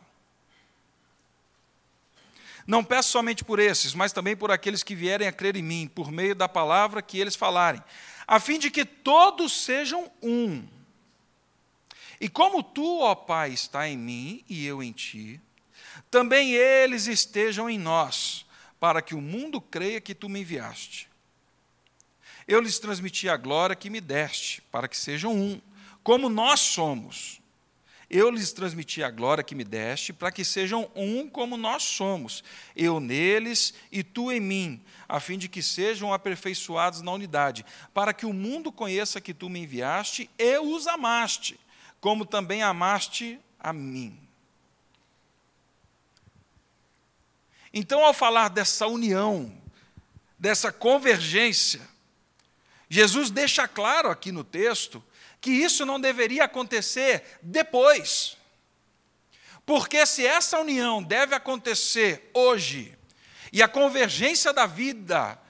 Não 2.66 2.82
peço 2.82 3.10
somente 3.10 3.44
por 3.44 3.58
esses, 3.60 3.94
mas 3.94 4.12
também 4.12 4.36
por 4.36 4.50
aqueles 4.50 4.82
que 4.82 4.94
vierem 4.94 5.28
a 5.28 5.32
crer 5.32 5.56
em 5.56 5.62
mim, 5.62 5.90
por 5.94 6.10
meio 6.10 6.34
da 6.34 6.48
palavra 6.48 7.00
que 7.00 7.18
eles 7.18 7.36
falarem, 7.36 7.82
a 8.26 8.40
fim 8.40 8.58
de 8.58 8.70
que 8.70 8.84
todos 8.84 9.52
sejam 9.52 10.10
um. 10.20 10.66
E 12.20 12.28
como 12.28 12.62
tu, 12.62 13.00
ó 13.00 13.14
Pai, 13.14 13.52
está 13.52 13.88
em 13.88 13.96
mim 13.96 14.44
e 14.48 14.66
eu 14.66 14.82
em 14.82 14.90
ti, 14.90 15.40
também 16.10 16.54
eles 16.54 17.06
estejam 17.06 17.70
em 17.70 17.78
nós, 17.78 18.44
para 18.80 19.00
que 19.00 19.14
o 19.14 19.20
mundo 19.20 19.60
creia 19.60 20.00
que 20.00 20.14
tu 20.14 20.28
me 20.28 20.40
enviaste. 20.40 21.08
Eu 22.48 22.60
lhes 22.60 22.78
transmiti 22.78 23.28
a 23.28 23.36
glória 23.36 23.76
que 23.76 23.90
me 23.90 24.00
deste, 24.00 24.60
para 24.62 24.88
que 24.88 24.96
sejam 24.96 25.32
um, 25.34 25.60
como 26.02 26.28
nós 26.28 26.60
somos 26.60 27.40
eu 28.08 28.30
lhes 28.30 28.52
transmiti 28.52 29.02
a 29.02 29.10
glória 29.10 29.42
que 29.42 29.54
me 29.54 29.64
deste, 29.64 30.12
para 30.12 30.30
que 30.30 30.44
sejam 30.44 30.88
um 30.94 31.28
como 31.28 31.56
nós 31.56 31.82
somos, 31.82 32.44
eu 32.76 33.00
neles 33.00 33.74
e 33.90 34.02
tu 34.04 34.30
em 34.30 34.40
mim, 34.40 34.82
a 35.08 35.18
fim 35.18 35.36
de 35.36 35.48
que 35.48 35.62
sejam 35.62 36.12
aperfeiçoados 36.12 37.02
na 37.02 37.10
unidade, 37.10 37.66
para 37.92 38.14
que 38.14 38.24
o 38.24 38.32
mundo 38.32 38.70
conheça 38.70 39.20
que 39.20 39.34
tu 39.34 39.48
me 39.48 39.60
enviaste 39.60 40.30
e 40.38 40.58
os 40.58 40.86
amaste, 40.86 41.58
como 42.00 42.24
também 42.24 42.62
amaste 42.62 43.40
a 43.58 43.72
mim. 43.72 44.16
Então, 47.72 48.04
ao 48.04 48.14
falar 48.14 48.48
dessa 48.48 48.86
união, 48.86 49.52
dessa 50.38 50.70
convergência, 50.72 51.80
Jesus 52.88 53.30
deixa 53.30 53.66
claro 53.66 54.08
aqui 54.08 54.30
no 54.30 54.44
texto 54.44 55.02
que 55.46 55.52
isso 55.52 55.86
não 55.86 56.00
deveria 56.00 56.42
acontecer 56.42 57.38
depois. 57.40 58.36
Porque 59.64 60.04
se 60.04 60.26
essa 60.26 60.58
união 60.58 61.00
deve 61.00 61.36
acontecer 61.36 62.28
hoje, 62.34 62.98
e 63.52 63.62
a 63.62 63.68
convergência 63.68 64.52
da 64.52 64.66
vida, 64.66 65.40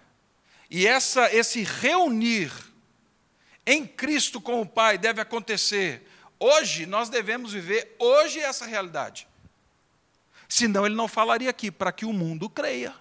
e 0.69 0.87
essa, 0.87 1.35
esse 1.35 1.63
reunir 1.63 2.53
em 3.65 3.87
Cristo 3.87 4.39
com 4.39 4.61
o 4.61 4.67
Pai 4.67 4.99
deve 4.99 5.23
acontecer 5.23 6.07
hoje, 6.39 6.85
nós 6.85 7.09
devemos 7.09 7.55
viver 7.55 7.97
hoje 7.99 8.39
essa 8.39 8.67
realidade. 8.67 9.27
Senão 10.47 10.85
ele 10.85 10.95
não 10.95 11.09
falaria 11.09 11.49
aqui, 11.49 11.71
para 11.71 11.91
que 11.91 12.05
o 12.05 12.13
mundo 12.13 12.51
creia. 12.51 12.95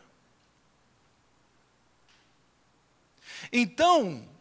Então, 3.51 4.33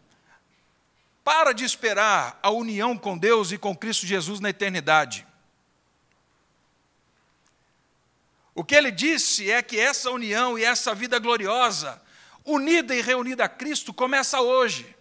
para 1.25 1.53
de 1.53 1.65
esperar 1.65 2.39
a 2.43 2.51
união 2.51 2.97
com 2.97 3.17
Deus 3.17 3.51
e 3.51 3.57
com 3.57 3.75
Cristo 3.75 4.07
Jesus 4.07 4.39
na 4.39 4.51
eternidade. 4.51 5.27
O 8.55 8.63
que 8.63 8.75
ele 8.75 8.93
disse 8.93 9.51
é 9.51 9.63
que 9.63 9.81
essa 9.81 10.11
união 10.11 10.57
e 10.59 10.65
essa 10.65 10.95
vida 10.95 11.19
gloriosa, 11.19 12.01
unida 12.45 12.95
e 12.95 13.01
reunida 13.01 13.45
a 13.45 13.49
Cristo, 13.49 13.93
começa 13.93 14.41
hoje. 14.41 14.95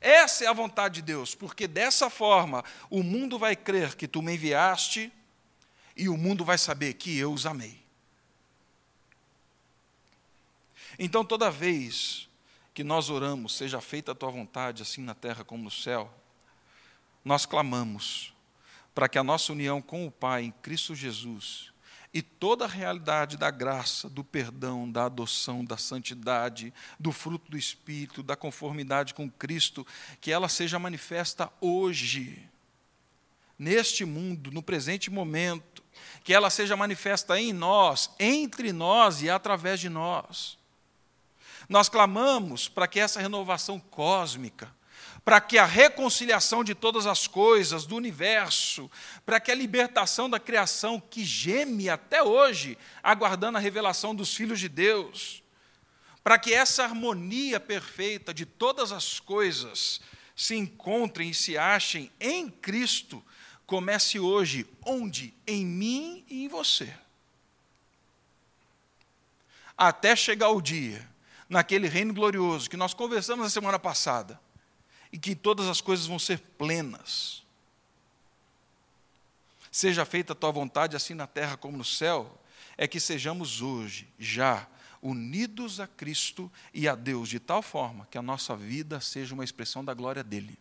Essa 0.00 0.44
é 0.44 0.46
a 0.46 0.52
vontade 0.52 0.96
de 0.96 1.02
Deus, 1.02 1.34
porque 1.34 1.66
dessa 1.66 2.08
forma 2.08 2.64
o 2.88 3.02
mundo 3.02 3.38
vai 3.38 3.56
crer 3.56 3.96
que 3.96 4.06
tu 4.06 4.22
me 4.22 4.34
enviaste 4.34 5.12
e 5.96 6.08
o 6.08 6.16
mundo 6.16 6.44
vai 6.44 6.56
saber 6.56 6.94
que 6.94 7.18
eu 7.18 7.32
os 7.32 7.44
amei. 7.44 7.80
Então, 10.98 11.24
toda 11.24 11.50
vez 11.50 12.29
que 12.80 12.84
nós 12.84 13.10
oramos, 13.10 13.58
seja 13.58 13.78
feita 13.78 14.12
a 14.12 14.14
tua 14.14 14.30
vontade, 14.30 14.80
assim 14.80 15.02
na 15.02 15.14
terra 15.14 15.44
como 15.44 15.62
no 15.62 15.70
céu, 15.70 16.10
nós 17.22 17.44
clamamos 17.44 18.32
para 18.94 19.06
que 19.06 19.18
a 19.18 19.22
nossa 19.22 19.52
união 19.52 19.82
com 19.82 20.06
o 20.06 20.10
Pai 20.10 20.44
em 20.44 20.50
Cristo 20.50 20.94
Jesus 20.94 21.74
e 22.10 22.22
toda 22.22 22.64
a 22.64 22.68
realidade 22.68 23.36
da 23.36 23.50
graça, 23.50 24.08
do 24.08 24.24
perdão, 24.24 24.90
da 24.90 25.04
adoção, 25.04 25.62
da 25.62 25.76
santidade, 25.76 26.72
do 26.98 27.12
fruto 27.12 27.50
do 27.50 27.58
Espírito, 27.58 28.22
da 28.22 28.34
conformidade 28.34 29.12
com 29.12 29.30
Cristo, 29.30 29.86
que 30.18 30.32
ela 30.32 30.48
seja 30.48 30.78
manifesta 30.78 31.52
hoje, 31.60 32.48
neste 33.58 34.06
mundo, 34.06 34.50
no 34.50 34.62
presente 34.62 35.10
momento, 35.10 35.84
que 36.24 36.32
ela 36.32 36.48
seja 36.48 36.78
manifesta 36.78 37.38
em 37.38 37.52
nós, 37.52 38.10
entre 38.18 38.72
nós 38.72 39.20
e 39.20 39.28
através 39.28 39.78
de 39.78 39.90
nós. 39.90 40.58
Nós 41.70 41.88
clamamos 41.88 42.68
para 42.68 42.88
que 42.88 42.98
essa 42.98 43.20
renovação 43.20 43.78
cósmica, 43.78 44.74
para 45.24 45.40
que 45.40 45.56
a 45.56 45.64
reconciliação 45.64 46.64
de 46.64 46.74
todas 46.74 47.06
as 47.06 47.28
coisas 47.28 47.86
do 47.86 47.94
universo, 47.94 48.90
para 49.24 49.38
que 49.38 49.52
a 49.52 49.54
libertação 49.54 50.28
da 50.28 50.40
criação 50.40 50.98
que 50.98 51.24
geme 51.24 51.88
até 51.88 52.24
hoje, 52.24 52.76
aguardando 53.00 53.56
a 53.56 53.60
revelação 53.60 54.12
dos 54.12 54.34
filhos 54.34 54.58
de 54.58 54.68
Deus, 54.68 55.44
para 56.24 56.40
que 56.40 56.52
essa 56.52 56.82
harmonia 56.82 57.60
perfeita 57.60 58.34
de 58.34 58.44
todas 58.44 58.90
as 58.90 59.20
coisas 59.20 60.00
se 60.34 60.56
encontrem 60.56 61.30
e 61.30 61.34
se 61.34 61.56
achem 61.56 62.10
em 62.18 62.50
Cristo, 62.50 63.24
comece 63.64 64.18
hoje, 64.18 64.66
onde? 64.84 65.32
Em 65.46 65.64
mim 65.64 66.24
e 66.28 66.46
em 66.46 66.48
você. 66.48 66.92
Até 69.78 70.16
chegar 70.16 70.48
o 70.48 70.60
dia, 70.60 71.08
naquele 71.50 71.88
reino 71.88 72.14
glorioso 72.14 72.70
que 72.70 72.76
nós 72.76 72.94
conversamos 72.94 73.42
na 73.42 73.50
semana 73.50 73.78
passada, 73.78 74.40
e 75.12 75.18
que 75.18 75.34
todas 75.34 75.66
as 75.66 75.80
coisas 75.80 76.06
vão 76.06 76.18
ser 76.18 76.38
plenas. 76.38 77.42
Seja 79.72 80.04
feita 80.04 80.32
a 80.32 80.36
tua 80.36 80.52
vontade, 80.52 80.94
assim 80.94 81.12
na 81.12 81.26
terra 81.26 81.56
como 81.56 81.76
no 81.76 81.84
céu, 81.84 82.40
é 82.78 82.86
que 82.86 83.00
sejamos 83.00 83.60
hoje, 83.60 84.08
já, 84.16 84.68
unidos 85.02 85.80
a 85.80 85.88
Cristo 85.88 86.50
e 86.72 86.86
a 86.86 86.94
Deus, 86.94 87.28
de 87.28 87.40
tal 87.40 87.62
forma 87.62 88.06
que 88.08 88.16
a 88.16 88.22
nossa 88.22 88.54
vida 88.54 89.00
seja 89.00 89.34
uma 89.34 89.42
expressão 89.42 89.84
da 89.84 89.92
glória 89.92 90.22
dEle. 90.22 90.56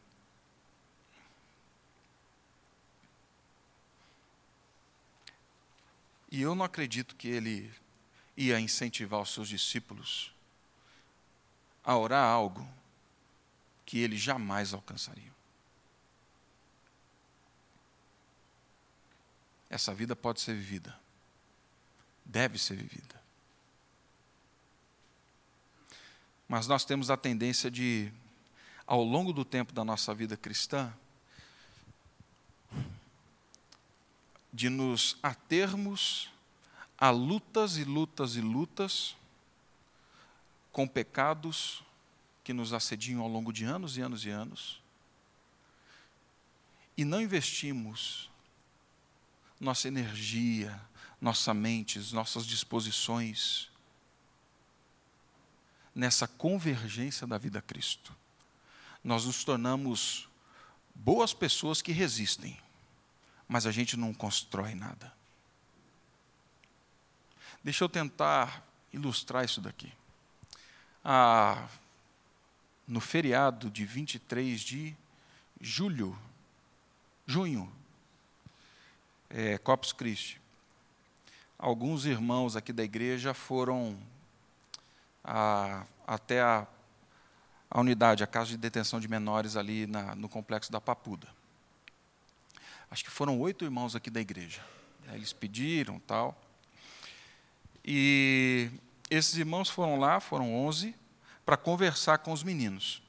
E 6.32 6.42
eu 6.42 6.56
não 6.56 6.66
acredito 6.66 7.16
que 7.16 7.28
ele 7.28 7.72
ia 8.36 8.60
incentivar 8.60 9.22
os 9.22 9.34
seus 9.34 9.48
discípulos 9.50 10.32
a 11.84 11.98
orar 11.98 12.24
algo 12.24 12.68
que 13.86 14.00
eles 14.00 14.20
jamais 14.20 14.74
alcançariam. 14.74 15.34
Essa 19.70 19.94
vida 19.94 20.16
pode 20.16 20.42
ser 20.42 20.54
vivida, 20.56 20.98
deve 22.26 22.58
ser 22.58 22.76
vivida. 22.76 23.20
Mas 26.48 26.66
nós 26.66 26.84
temos 26.84 27.12
a 27.12 27.18
tendência 27.18 27.70
de, 27.70 28.12
ao 28.86 29.04
longo 29.04 29.32
do 29.32 29.46
tempo 29.46 29.72
da 29.72 29.84
nossa 29.84 30.14
vida 30.16 30.36
cristã, 30.36 30.92
de 34.52 34.68
nos 34.68 35.18
atermos 35.22 36.32
a 36.98 37.12
lutas 37.12 37.78
e 37.78 37.84
lutas 37.84 38.36
e 38.36 38.42
lutas 38.42 39.16
com 40.72 40.88
pecados 40.88 41.84
que 42.44 42.54
nos 42.54 42.74
assediam 42.74 43.22
ao 43.22 43.28
longo 43.28 43.52
de 43.52 43.66
anos 43.66 43.98
e 43.98 44.02
anos 44.02 44.26
e 44.26 44.30
anos, 44.30 44.82
e 46.98 47.06
não 47.06 47.22
investimos 47.22 48.30
nossa 49.60 49.88
energia, 49.88 50.80
nossa 51.22 51.54
mente, 51.54 52.00
nossas 52.14 52.46
disposições 52.46 53.70
nessa 55.94 56.28
convergência 56.28 57.28
da 57.28 57.38
vida 57.38 57.60
a 57.60 57.62
Cristo. 57.62 58.16
Nós 59.04 59.26
nos 59.26 59.44
tornamos 59.44 60.30
boas 60.94 61.34
pessoas 61.34 61.82
que 61.82 61.92
resistem, 61.92 62.60
mas 63.48 63.66
a 63.66 63.72
gente 63.72 63.98
não 63.98 64.14
constrói 64.14 64.76
nada. 64.76 65.14
Deixa 67.64 67.84
eu 67.84 67.90
tentar 67.90 68.66
ilustrar 68.94 69.44
isso 69.44 69.60
daqui. 69.60 69.92
No 72.88 73.00
feriado 73.00 73.70
de 73.70 73.84
23 73.84 74.60
de 74.62 74.96
julho, 75.60 76.16
junho, 77.26 77.72
é, 79.30 79.58
Corpus 79.58 79.92
Christi, 79.92 80.40
alguns 81.58 82.06
irmãos 82.06 82.56
aqui 82.56 82.72
da 82.72 82.84
igreja 82.84 83.34
foram 83.34 83.98
a, 85.24 85.84
até 86.06 86.42
a, 86.42 86.68
a, 87.70 87.80
unidade, 87.80 88.24
a 88.24 88.28
casa 88.28 88.52
de 88.52 88.58
detenção 88.58 89.00
de 89.00 89.08
menores 89.08 89.56
ali 89.56 89.88
na, 89.88 90.14
no 90.14 90.30
complexo 90.30 90.72
da 90.72 90.80
Papuda. 90.80 91.28
Acho 92.92 93.04
que 93.04 93.12
foram 93.12 93.40
oito 93.40 93.66
irmãos 93.66 93.96
aqui 93.96 94.10
da 94.10 94.22
igreja. 94.22 94.62
Eles 95.12 95.34
pediram 95.34 96.00
tal. 96.00 96.40
E 97.84 98.70
esses 99.10 99.36
irmãos 99.36 99.70
foram 99.70 100.00
lá, 100.00 100.20
foram 100.20 100.54
onze, 100.54 100.96
para 101.50 101.58
conversar 101.58 102.20
com 102.20 102.32
os 102.32 102.44
meninos. 102.44 103.02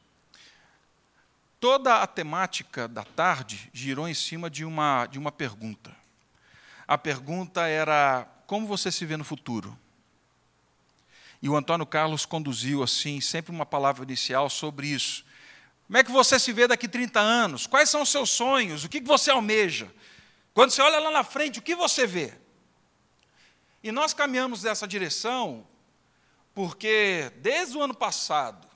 Toda 1.61 2.03
a 2.03 2.07
temática 2.07 2.89
da 2.89 3.05
tarde 3.05 3.69
girou 3.71 4.09
em 4.09 4.15
cima 4.15 4.49
de 4.49 4.65
uma, 4.65 5.05
de 5.05 5.19
uma 5.19 5.31
pergunta. 5.31 5.95
A 6.89 6.97
pergunta 6.97 7.67
era: 7.67 8.27
como 8.47 8.67
você 8.67 8.91
se 8.91 9.05
vê 9.05 9.15
no 9.19 9.25
futuro? 9.25 9.79
E 11.43 11.51
o 11.51 11.55
Antônio 11.55 11.85
Carlos 11.85 12.25
conduziu 12.25 12.83
assim, 12.83 13.21
sempre 13.21 13.53
uma 13.53 13.67
palavra 13.67 14.05
inicial 14.05 14.49
sobre 14.49 14.87
isso. 14.87 15.23
Como 15.87 15.99
é 15.99 16.03
que 16.03 16.11
você 16.11 16.39
se 16.39 16.51
vê 16.51 16.67
daqui 16.67 16.89
30 16.89 17.21
anos? 17.21 17.67
Quais 17.67 17.91
são 17.91 18.01
os 18.01 18.09
seus 18.09 18.31
sonhos? 18.31 18.85
O 18.85 18.89
que 18.89 19.03
você 19.03 19.31
almeja? 19.31 19.93
Quando 20.55 20.71
você 20.71 20.81
olha 20.81 20.99
lá 20.99 21.11
na 21.11 21.25
frente, 21.25 21.59
o 21.59 21.63
que 21.63 21.75
você 21.75 22.07
vê? 22.07 22.33
E 23.83 23.93
nós 23.93 24.15
caminhamos 24.15 24.63
nessa 24.63 24.89
direção 24.89 25.67
porque 26.55 27.33
desde 27.37 27.77
o 27.77 27.83
ano 27.83 27.95
passado, 27.95 28.69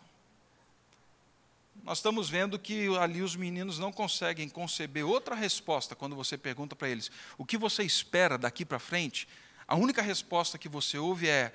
nós 1.82 1.98
estamos 1.98 2.30
vendo 2.30 2.58
que 2.58 2.88
ali 2.96 3.20
os 3.20 3.36
meninos 3.36 3.78
não 3.78 3.92
conseguem 3.92 4.48
conceber 4.48 5.04
outra 5.06 5.34
resposta 5.34 5.94
quando 5.94 6.16
você 6.16 6.38
pergunta 6.38 6.74
para 6.74 6.88
eles 6.88 7.10
o 7.36 7.44
que 7.44 7.58
você 7.58 7.82
espera 7.82 8.38
daqui 8.38 8.64
para 8.64 8.78
frente. 8.78 9.28
A 9.68 9.74
única 9.76 10.00
resposta 10.00 10.56
que 10.56 10.68
você 10.68 10.96
ouve 10.96 11.28
é: 11.28 11.52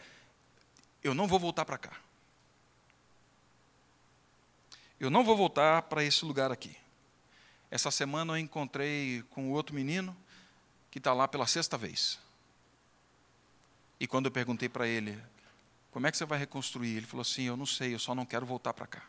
eu 1.04 1.16
não 1.16 1.28
vou 1.28 1.40
voltar 1.40 1.66
para 1.66 1.80
cá. 1.80 1.98
Eu 5.00 5.10
não 5.10 5.24
vou 5.24 5.36
voltar 5.36 5.84
para 5.84 6.04
esse 6.04 6.26
lugar 6.26 6.52
aqui. 6.52 6.76
Essa 7.72 7.90
semana 7.90 8.34
eu 8.34 8.38
encontrei 8.38 9.24
com 9.30 9.52
outro 9.52 9.74
menino 9.74 10.16
que 10.92 10.98
está 10.98 11.14
lá 11.14 11.28
pela 11.28 11.48
sexta 11.48 11.78
vez. 11.78 12.20
E 14.00 14.06
quando 14.06 14.26
eu 14.26 14.32
perguntei 14.32 14.68
para 14.68 14.88
ele, 14.88 15.18
como 15.92 16.06
é 16.08 16.12
que 16.12 16.18
você 16.18 16.26
vai 16.26 16.38
reconstruir? 16.38 16.98
Ele 16.98 17.06
falou 17.06 17.22
assim: 17.22 17.44
Eu 17.44 17.58
não 17.58 17.66
sei, 17.66 17.94
eu 17.94 18.00
só 18.00 18.14
não 18.14 18.26
quero 18.26 18.46
voltar 18.46 18.74
para 18.74 18.88
cá. 18.88 19.04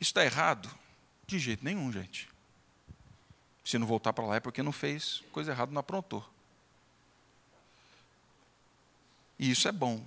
Isso 0.00 0.10
está 0.10 0.24
errado? 0.24 0.70
De 1.26 1.38
jeito 1.38 1.64
nenhum, 1.64 1.90
gente. 1.92 2.28
Se 3.64 3.78
não 3.78 3.86
voltar 3.86 4.12
para 4.12 4.24
lá 4.24 4.36
é 4.36 4.40
porque 4.40 4.62
não 4.62 4.72
fez 4.72 5.24
coisa 5.32 5.50
errada, 5.50 5.72
não 5.72 5.80
aprontou. 5.80 6.28
E 9.38 9.50
isso 9.50 9.66
é 9.68 9.72
bom. 9.72 10.04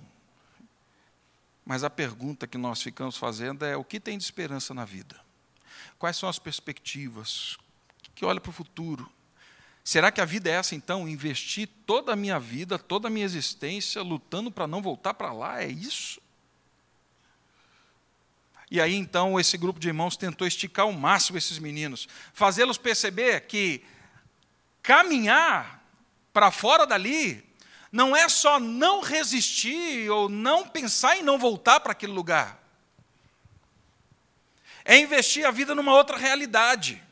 Mas 1.64 1.84
a 1.84 1.90
pergunta 1.90 2.46
que 2.46 2.58
nós 2.58 2.82
ficamos 2.82 3.16
fazendo 3.16 3.64
é: 3.64 3.76
o 3.76 3.84
que 3.84 4.00
tem 4.00 4.18
de 4.18 4.24
esperança 4.24 4.74
na 4.74 4.84
vida? 4.84 5.20
Quais 5.98 6.16
são 6.16 6.28
as 6.28 6.38
perspectivas? 6.38 7.56
Que 8.14 8.24
olha 8.24 8.40
para 8.40 8.50
o 8.50 8.52
futuro? 8.52 9.10
Será 9.82 10.12
que 10.12 10.20
a 10.20 10.24
vida 10.24 10.50
é 10.50 10.54
essa 10.54 10.74
então? 10.74 11.08
Investir 11.08 11.68
toda 11.86 12.12
a 12.12 12.16
minha 12.16 12.38
vida, 12.38 12.78
toda 12.78 13.08
a 13.08 13.10
minha 13.10 13.24
existência 13.24 14.02
lutando 14.02 14.50
para 14.50 14.66
não 14.66 14.82
voltar 14.82 15.14
para 15.14 15.32
lá? 15.32 15.62
É 15.62 15.68
isso? 15.68 16.20
E 18.70 18.80
aí 18.80 18.94
então 18.94 19.40
esse 19.40 19.56
grupo 19.58 19.80
de 19.80 19.88
irmãos 19.88 20.16
tentou 20.16 20.46
esticar 20.46 20.84
ao 20.84 20.92
máximo 20.92 21.36
esses 21.36 21.58
meninos, 21.58 22.08
fazê-los 22.32 22.78
perceber 22.78 23.40
que 23.42 23.82
caminhar 24.82 25.84
para 26.32 26.52
fora 26.52 26.86
dali 26.86 27.44
não 27.90 28.14
é 28.14 28.28
só 28.28 28.60
não 28.60 29.00
resistir 29.00 30.08
ou 30.08 30.28
não 30.28 30.68
pensar 30.68 31.16
em 31.16 31.22
não 31.22 31.38
voltar 31.38 31.80
para 31.80 31.92
aquele 31.92 32.12
lugar. 32.12 32.60
É 34.84 34.96
investir 34.96 35.44
a 35.44 35.50
vida 35.50 35.74
numa 35.74 35.92
outra 35.92 36.16
realidade. 36.16 37.02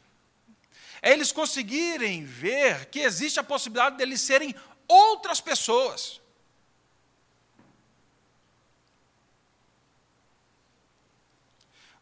É 1.00 1.12
eles 1.12 1.32
conseguirem 1.32 2.24
ver 2.24 2.87
que 2.87 3.00
existe 3.00 3.38
a 3.38 3.44
possibilidade 3.44 3.96
deles 3.96 4.20
serem 4.20 4.54
outras 4.87 5.40
pessoas. 5.40 6.20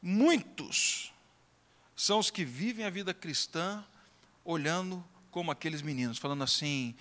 Muitos 0.01 1.13
são 1.97 2.19
os 2.19 2.31
que 2.31 2.45
vivem 2.45 2.85
a 2.85 2.91
vida 2.91 3.13
cristã 3.13 3.85
olhando 4.45 5.05
como 5.31 5.51
aqueles 5.51 5.83
meninos, 5.83 6.19
falando 6.19 6.45
assim: 6.45 6.95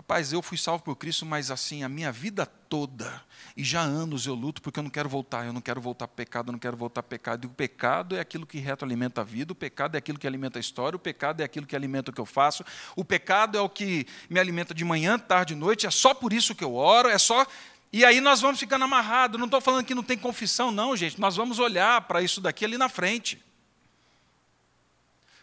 Rapaz, 0.00 0.32
eu 0.32 0.40
fui 0.40 0.56
salvo 0.56 0.82
por 0.82 0.96
Cristo, 0.96 1.26
mas 1.26 1.50
assim, 1.50 1.84
a 1.84 1.88
minha 1.88 2.10
vida 2.10 2.46
toda, 2.46 3.22
e 3.54 3.62
já 3.62 3.82
há 3.82 3.84
anos 3.84 4.24
eu 4.24 4.34
luto 4.34 4.62
porque 4.62 4.78
eu 4.78 4.82
não 4.82 4.88
quero 4.88 5.10
voltar, 5.10 5.44
eu 5.44 5.52
não 5.52 5.60
quero 5.60 5.78
voltar 5.78 6.08
para 6.08 6.16
pecado, 6.16 6.48
eu 6.48 6.52
não 6.52 6.58
quero 6.58 6.74
voltar 6.74 7.02
para 7.02 7.10
pecado. 7.10 7.44
E 7.44 7.46
o 7.46 7.50
pecado 7.50 8.16
é 8.16 8.20
aquilo 8.20 8.46
que 8.46 8.58
reto 8.58 8.82
alimenta 8.82 9.20
a 9.20 9.24
vida, 9.24 9.52
o 9.52 9.54
pecado 9.54 9.96
é 9.96 9.98
aquilo 9.98 10.18
que 10.18 10.26
alimenta 10.26 10.58
a 10.58 10.60
história, 10.60 10.96
o 10.96 10.98
pecado 10.98 11.42
é 11.42 11.44
aquilo 11.44 11.66
que 11.66 11.76
alimenta 11.76 12.10
o 12.10 12.14
que 12.14 12.20
eu 12.20 12.24
faço, 12.24 12.64
o 12.96 13.04
pecado 13.04 13.58
é 13.58 13.60
o 13.60 13.68
que 13.68 14.06
me 14.30 14.40
alimenta 14.40 14.72
de 14.72 14.86
manhã, 14.86 15.18
tarde 15.18 15.52
e 15.52 15.56
noite, 15.56 15.86
é 15.86 15.90
só 15.90 16.14
por 16.14 16.32
isso 16.32 16.54
que 16.54 16.64
eu 16.64 16.74
oro, 16.76 17.10
é 17.10 17.18
só. 17.18 17.46
E 17.92 18.02
aí 18.02 18.22
nós 18.22 18.40
vamos 18.40 18.58
ficando 18.58 18.86
amarrados. 18.86 19.38
Não 19.38 19.44
estou 19.44 19.60
falando 19.60 19.84
que 19.84 19.94
não 19.94 20.02
tem 20.02 20.16
confissão, 20.16 20.70
não, 20.70 20.96
gente. 20.96 21.20
Nós 21.20 21.36
vamos 21.36 21.58
olhar 21.58 22.00
para 22.08 22.22
isso 22.22 22.40
daqui 22.40 22.64
ali 22.64 22.78
na 22.78 22.88
frente. 22.88 23.38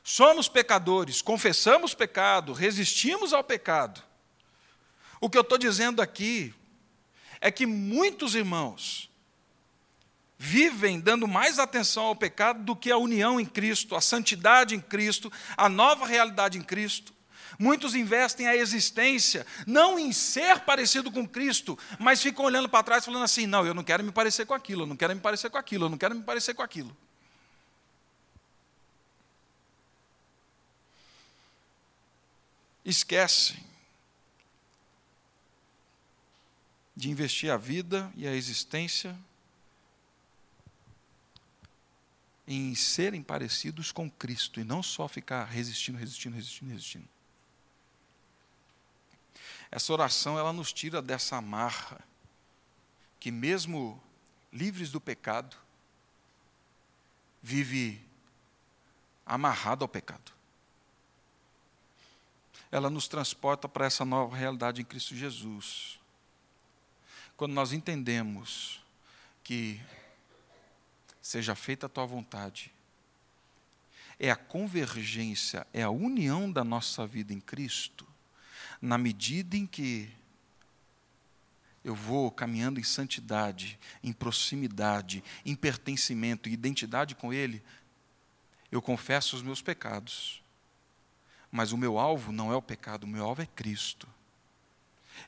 Somos 0.04 0.50
pecadores, 0.50 1.22
confessamos 1.22 1.94
pecado, 1.94 2.54
resistimos 2.54 3.34
ao 3.34 3.44
pecado. 3.44 4.07
O 5.20 5.30
que 5.30 5.38
eu 5.38 5.42
estou 5.42 5.58
dizendo 5.58 6.02
aqui 6.02 6.54
é 7.42 7.52
que 7.52 7.66
muitos 7.66 8.36
irmãos 8.36 9.10
vivem 10.38 11.00
dando 11.00 11.28
mais 11.28 11.58
atenção 11.58 12.06
ao 12.06 12.16
pecado 12.16 12.64
do 12.64 12.76
que 12.76 12.92
a 12.92 12.98
união 12.98 13.40
em 13.40 13.46
Cristo, 13.46 13.96
a 13.96 14.02
santidade 14.02 14.76
em 14.76 14.80
Cristo, 14.80 15.32
a 15.56 15.68
nova 15.68 16.06
realidade 16.06 16.58
em 16.58 16.62
Cristo. 16.62 17.14
Muitos 17.58 17.96
investem 17.96 18.48
a 18.48 18.56
existência 18.56 19.48
não 19.66 19.98
em 19.98 20.12
ser 20.12 20.60
parecido 20.60 21.12
com 21.12 21.28
Cristo, 21.28 21.78
mas 21.98 22.22
ficam 22.22 22.46
olhando 22.46 22.70
para 22.70 22.84
trás 22.84 23.04
falando 23.04 23.24
assim: 23.24 23.48
não, 23.48 23.66
eu 23.66 23.74
não 23.74 23.84
quero 23.84 24.04
me 24.04 24.12
parecer 24.12 24.46
com 24.46 24.54
aquilo, 24.54 24.84
eu 24.84 24.88
não 24.88 24.96
quero 24.96 25.16
me 25.16 25.22
parecer 25.22 25.50
com 25.50 25.58
aquilo, 25.58 25.86
eu 25.86 25.90
não 25.90 25.98
quero 25.98 26.14
me 26.14 26.22
parecer 26.22 26.54
com 26.54 26.62
aquilo. 26.62 26.96
Esquecem 32.86 33.67
de 36.98 37.12
investir 37.12 37.52
a 37.52 37.58
vida 37.58 38.12
e 38.16 38.28
a 38.28 38.34
existência 38.34 39.16
em 42.48 42.74
serem 42.74 43.22
parecidos 43.22 43.92
com 43.92 44.10
Cristo 44.10 44.60
e 44.60 44.64
não 44.64 44.82
só 44.82 45.08
ficar 45.08 45.44
resistindo, 45.44 46.00
resistindo, 46.00 46.36
resistindo, 46.36 46.72
resistindo. 46.72 47.08
Essa 49.70 49.94
oração 49.94 50.40
ela 50.40 50.52
nos 50.52 50.74
tira 50.74 51.00
dessa 51.00 51.38
amarra 51.38 52.00
que 53.20 53.30
mesmo 53.30 54.02
livres 54.52 54.90
do 54.90 55.00
pecado 55.00 55.56
vive 57.44 58.04
amarrado 59.24 59.84
ao 59.84 59.88
pecado. 59.88 60.32
Ela 62.72 62.90
nos 62.90 63.08
transporta 63.08 63.70
para 63.70 63.86
essa 63.86 64.04
nova 64.04 64.36
realidade 64.36 64.82
em 64.82 64.86
Cristo 64.86 65.16
Jesus 65.16 66.00
quando 67.38 67.54
nós 67.54 67.72
entendemos 67.72 68.84
que 69.44 69.80
seja 71.22 71.54
feita 71.54 71.86
a 71.86 71.90
tua 71.90 72.06
vontade, 72.06 72.74
é 74.20 74.32
a 74.32 74.36
convergência, 74.36 75.68
é 75.72 75.84
a 75.84 75.92
união 75.92 76.52
da 76.52 76.64
nossa 76.64 77.06
vida 77.06 77.32
em 77.32 77.40
Cristo, 77.40 78.08
na 78.82 78.98
medida 78.98 79.56
em 79.56 79.68
que 79.68 80.10
eu 81.84 81.94
vou 81.94 82.32
caminhando 82.32 82.80
em 82.80 82.84
santidade, 82.84 83.80
em 84.04 84.12
proximidade, 84.12 85.24
em 85.46 85.56
pertencimento 85.56 86.50
e 86.50 86.54
identidade 86.54 87.14
com 87.14 87.32
Ele, 87.32 87.64
eu 88.72 88.82
confesso 88.82 89.36
os 89.36 89.44
meus 89.44 89.62
pecados. 89.62 90.42
Mas 91.52 91.72
o 91.72 91.78
meu 91.78 92.00
alvo 92.00 92.32
não 92.32 92.52
é 92.52 92.56
o 92.56 92.62
pecado, 92.62 93.04
o 93.04 93.08
meu 93.08 93.24
alvo 93.24 93.44
é 93.44 93.46
Cristo. 93.46 94.08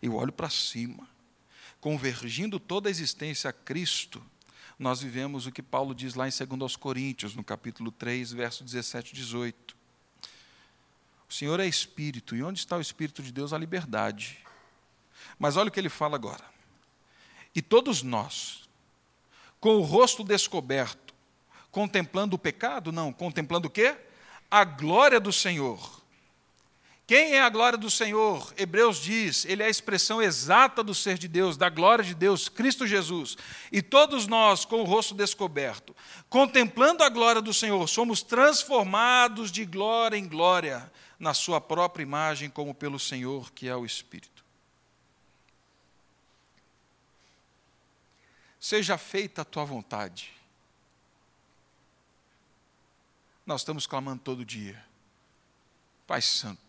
Eu 0.02 0.16
olho 0.16 0.34
para 0.34 0.50
cima 0.50 1.08
convergindo 1.80 2.60
toda 2.60 2.90
a 2.90 2.92
existência 2.92 3.50
a 3.50 3.54
Cristo, 3.54 4.22
nós 4.78 5.02
vivemos 5.02 5.46
o 5.46 5.52
que 5.52 5.62
Paulo 5.62 5.94
diz 5.94 6.16
lá 6.16 6.28
em 6.28 6.32
2 6.32 6.76
Coríntios, 6.76 7.36
no 7.36 7.44
capítulo 7.44 7.92
3, 7.92 8.32
verso 8.32 8.64
17 8.64 9.12
e 9.12 9.16
18. 9.16 9.76
O 11.30 11.34
Senhor 11.34 11.60
é 11.60 11.68
Espírito, 11.68 12.36
e 12.36 12.42
onde 12.42 12.60
está 12.60 12.78
o 12.78 12.82
Espírito 12.82 13.22
de 13.22 13.32
Deus? 13.32 13.54
A 13.54 13.58
liberdade. 13.58 14.40
Mas 15.38 15.58
olha 15.58 15.68
o 15.68 15.72
que 15.72 15.80
ele 15.80 15.90
fala 15.90 16.16
agora. 16.16 16.44
E 17.54 17.62
todos 17.62 18.02
nós, 18.02 18.70
com 19.60 19.76
o 19.76 19.82
rosto 19.82 20.24
descoberto, 20.24 21.14
contemplando 21.72 22.36
o 22.36 22.40
pecado? 22.40 22.92
Não, 22.92 23.12
contemplando 23.12 23.68
o 23.68 23.72
quê? 23.72 23.98
A 24.50 24.64
glória 24.64 25.20
do 25.20 25.32
Senhor 25.32 25.99
quem 27.10 27.34
é 27.34 27.42
a 27.42 27.50
glória 27.50 27.76
do 27.76 27.90
Senhor? 27.90 28.54
Hebreus 28.56 29.02
diz, 29.02 29.44
ele 29.46 29.64
é 29.64 29.66
a 29.66 29.70
expressão 29.70 30.22
exata 30.22 30.84
do 30.84 30.94
ser 30.94 31.18
de 31.18 31.28
Deus, 31.28 31.58
da 31.58 31.68
glória 31.68 32.06
de 32.06 32.14
Deus, 32.14 32.48
Cristo 32.48 32.86
Jesus. 32.86 33.36
E 33.72 33.82
todos 33.82 34.28
nós, 34.28 34.64
com 34.64 34.82
o 34.82 34.84
rosto 34.84 35.16
descoberto, 35.16 35.96
contemplando 36.30 37.04
a 37.04 37.10
glória 37.10 37.42
do 37.42 37.52
Senhor, 37.52 37.90
somos 37.90 38.22
transformados 38.22 39.52
de 39.52 39.66
glória 39.66 40.18
em 40.18 40.28
glória, 40.28 40.94
na 41.18 41.34
Sua 41.34 41.60
própria 41.60 42.04
imagem, 42.04 42.48
como 42.48 42.76
pelo 42.76 43.00
Senhor, 43.00 43.52
que 43.54 43.68
é 43.68 43.76
o 43.76 43.88
Espírito. 43.88 44.46
Seja 48.60 49.00
feita 49.00 49.42
a 49.42 49.46
tua 49.46 49.66
vontade. 49.66 50.32
Nós 53.48 53.62
estamos 53.62 53.88
clamando 53.88 54.22
todo 54.22 54.46
dia. 54.46 54.80
Pai 56.06 56.22
Santo, 56.22 56.69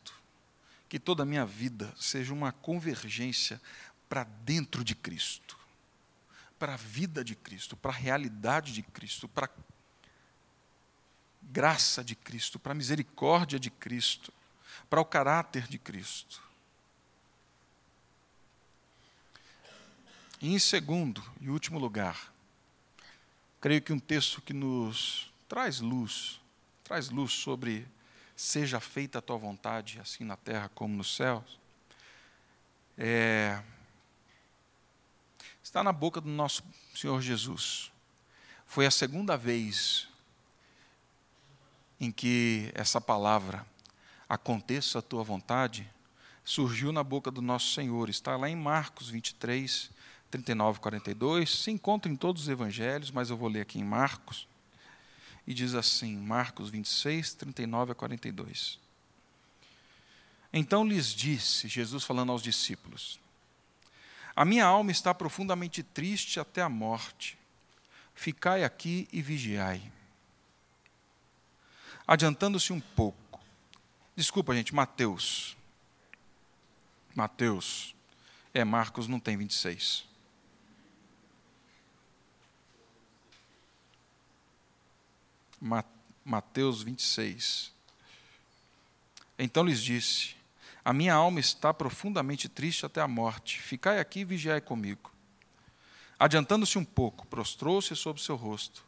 que 0.90 0.98
toda 0.98 1.22
a 1.22 1.26
minha 1.26 1.46
vida 1.46 1.94
seja 1.96 2.35
uma 2.35 2.50
convergência 2.50 3.62
para 4.09 4.24
dentro 4.24 4.83
de 4.83 4.96
Cristo, 4.96 5.57
para 6.59 6.74
a 6.74 6.76
vida 6.76 7.22
de 7.22 7.37
Cristo, 7.37 7.76
para 7.76 7.92
a 7.92 7.94
realidade 7.94 8.72
de 8.72 8.83
Cristo, 8.83 9.29
para 9.29 9.46
a 9.46 9.50
graça 11.40 12.03
de 12.03 12.16
Cristo, 12.16 12.59
para 12.59 12.72
a 12.72 12.74
misericórdia 12.74 13.57
de 13.57 13.70
Cristo, 13.70 14.33
para 14.90 15.00
o 15.00 15.05
caráter 15.05 15.68
de 15.68 15.79
Cristo. 15.79 16.42
E 20.40 20.53
em 20.53 20.59
segundo 20.59 21.22
e 21.40 21.50
último 21.50 21.79
lugar, 21.79 22.33
creio 23.61 23.81
que 23.81 23.92
um 23.92 24.00
texto 24.00 24.42
que 24.42 24.53
nos 24.53 25.33
traz 25.48 25.79
luz, 25.79 26.40
traz 26.83 27.11
luz 27.11 27.31
sobre 27.31 27.87
seja 28.40 28.81
feita 28.81 29.18
a 29.18 29.22
tua 29.22 29.37
vontade, 29.37 30.00
assim 30.00 30.24
na 30.24 30.35
terra 30.35 30.70
como 30.74 30.96
nos 30.96 31.14
céus, 31.14 31.61
é, 32.96 33.62
está 35.62 35.85
na 35.85 35.92
boca 35.92 36.22
do 36.22 36.29
nosso 36.29 36.64
Senhor 36.94 37.20
Jesus. 37.20 37.92
Foi 38.64 38.87
a 38.87 38.90
segunda 38.90 39.37
vez 39.37 40.09
em 42.00 42.11
que 42.11 42.72
essa 42.74 42.98
palavra, 42.98 43.66
aconteça 44.26 45.00
a 45.00 45.03
tua 45.03 45.22
vontade, 45.22 45.87
surgiu 46.42 46.92
na 46.92 47.05
boca 47.05 47.31
do 47.31 47.42
nosso 47.42 47.74
Senhor. 47.74 48.09
Está 48.09 48.38
lá 48.38 48.48
em 48.48 48.57
Marcos 48.57 49.11
23, 49.11 49.90
39 50.31 50.79
e 50.79 50.81
42. 50.81 51.59
Se 51.59 51.70
encontra 51.70 52.11
em 52.11 52.16
todos 52.16 52.44
os 52.44 52.48
evangelhos, 52.48 53.11
mas 53.11 53.29
eu 53.29 53.37
vou 53.37 53.50
ler 53.50 53.61
aqui 53.61 53.79
em 53.79 53.85
Marcos. 53.85 54.48
E 55.50 55.52
diz 55.52 55.74
assim, 55.74 56.16
Marcos 56.16 56.70
26, 56.70 57.34
39 57.34 57.90
a 57.90 57.94
42. 57.96 58.78
Então 60.52 60.86
lhes 60.86 61.08
disse, 61.08 61.66
Jesus 61.66 62.04
falando 62.04 62.30
aos 62.30 62.40
discípulos: 62.40 63.18
A 64.36 64.44
minha 64.44 64.64
alma 64.64 64.92
está 64.92 65.12
profundamente 65.12 65.82
triste 65.82 66.38
até 66.38 66.62
a 66.62 66.68
morte. 66.68 67.36
Ficai 68.14 68.62
aqui 68.62 69.08
e 69.12 69.20
vigiai. 69.20 69.82
Adiantando-se 72.06 72.72
um 72.72 72.78
pouco. 72.78 73.40
Desculpa, 74.14 74.54
gente, 74.54 74.72
Mateus. 74.72 75.56
Mateus. 77.12 77.92
É, 78.54 78.62
Marcos 78.62 79.08
não 79.08 79.18
tem 79.18 79.36
26. 79.36 80.06
Mateus 86.24 86.82
26. 86.82 87.72
Então 89.38 89.64
lhes 89.64 89.82
disse: 89.82 90.34
A 90.84 90.92
minha 90.92 91.14
alma 91.14 91.40
está 91.40 91.74
profundamente 91.74 92.48
triste 92.48 92.86
até 92.86 93.00
a 93.00 93.08
morte. 93.08 93.60
Ficai 93.60 94.00
aqui 94.00 94.20
e 94.20 94.24
vigiai 94.24 94.60
comigo. 94.60 95.12
Adiantando-se 96.18 96.78
um 96.78 96.84
pouco, 96.84 97.26
prostrou-se 97.26 97.94
sobre 97.96 98.22
seu 98.22 98.36
rosto, 98.36 98.84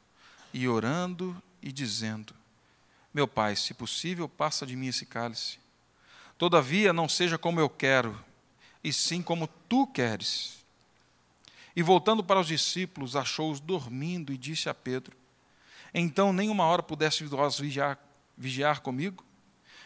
e 0.53 0.69
orando 0.69 1.41
e 1.63 1.73
dizendo: 1.73 2.35
Meu 3.13 3.27
pai, 3.27 3.57
se 3.57 3.75
possível, 3.75 4.29
passa 4.29 4.67
de 4.67 4.77
mim 4.77 4.89
esse 4.89 5.07
cálice. 5.07 5.59
Todavia, 6.37 6.93
não 6.93 7.09
seja 7.09 7.39
como 7.39 7.61
eu 7.61 7.71
quero, 7.71 8.19
e 8.83 8.93
sim 8.93 9.23
como 9.23 9.47
tu 9.69 9.87
queres. 9.87 10.59
E 11.75 11.83
voltando 11.83 12.23
para 12.23 12.41
os 12.41 12.47
discípulos, 12.47 13.17
achou-os 13.17 13.61
dormindo 13.61 14.33
e 14.33 14.37
disse 14.37 14.69
a 14.69 14.75
Pedro: 14.75 15.17
Então, 15.95 16.33
nem 16.33 16.49
uma 16.49 16.65
hora 16.65 16.83
pudesse 16.83 17.25
vós 17.25 17.59
vigiar, 17.59 17.99
vigiar 18.37 18.81
comigo? 18.81 19.25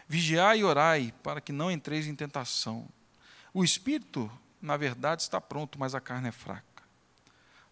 Vigiai 0.08 0.60
e 0.60 0.64
orai, 0.64 1.12
para 1.22 1.40
que 1.40 1.52
não 1.52 1.70
entreis 1.70 2.06
em 2.06 2.14
tentação. 2.14 2.88
O 3.52 3.64
espírito, 3.64 4.30
na 4.62 4.76
verdade, 4.76 5.22
está 5.22 5.40
pronto, 5.40 5.78
mas 5.78 5.94
a 5.94 6.00
carne 6.00 6.28
é 6.28 6.32
fraca. 6.32 6.64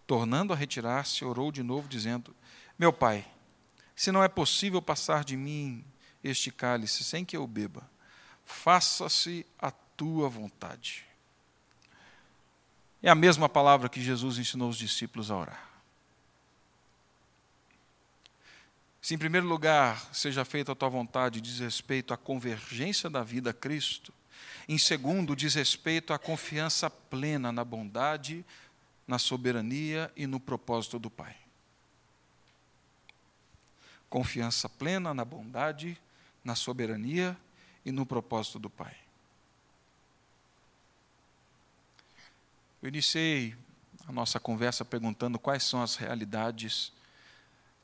Tornando 0.07 0.53
a 0.53 0.57
retirar-se, 0.57 1.25
orou 1.25 1.53
de 1.53 1.62
novo, 1.62 1.88
dizendo: 1.88 2.35
Meu 2.79 2.92
pai, 2.92 3.25
se 3.94 4.11
não 4.11 4.23
é 4.23 4.29
possível 4.29 4.83
passar 4.83 5.25
de 5.25 5.37
mim 5.37 5.85
este 6.23 6.51
cálice 6.51 7.05
sem 7.05 7.25
que 7.25 7.37
eu 7.37 7.47
beba, 7.47 7.88
faça-se 8.44 9.47
a 9.59 9.70
tua 9.70 10.29
vontade. 10.29 11.07
É 13.03 13.11
a 13.11 13.14
mesma 13.14 13.49
palavra 13.49 13.88
que 13.88 14.03
Jesus 14.03 14.38
ensinou 14.38 14.70
os 14.70 14.79
discípulos 14.79 15.31
a 15.31 15.37
orar. 15.37 15.74
Se, 19.05 19.14
em 19.14 19.19
primeiro 19.19 19.47
lugar, 19.47 20.09
seja 20.14 20.47
feita 20.47 20.73
a 20.73 20.75
tua 20.75 20.88
vontade, 20.88 21.38
diz 21.38 21.59
respeito 21.59 22.14
à 22.14 22.17
convergência 22.17 23.11
da 23.11 23.23
vida 23.23 23.51
a 23.51 23.53
Cristo. 23.53 24.14
Em 24.67 24.79
segundo, 24.79 25.37
diz 25.37 25.55
respeito 25.55 26.14
à 26.14 26.19
confiança 26.19 26.88
plena 26.88 27.53
na 27.53 27.62
bondade, 27.62 28.43
na 29.07 29.19
soberania 29.19 30.11
e 30.17 30.27
no 30.27 30.40
propósito 30.40 30.99
do 30.99 31.11
Pai. 31.11 31.37
Confiança 34.09 34.71
plena 34.71 35.12
na 35.12 35.23
bondade, 35.23 36.01
na 36.43 36.55
soberania 36.55 37.37
e 37.85 37.93
no 37.93 38.07
propósito 38.07 38.59
do 38.59 38.71
Pai. 38.71 38.97
Eu 42.83 42.88
iniciei 42.88 43.55
a 44.09 44.12
nossa 44.12 44.40
conversa 44.40 44.83
perguntando 44.83 45.38
quais 45.38 45.62
são 45.62 45.83
as 45.83 45.95
realidades 45.95 46.90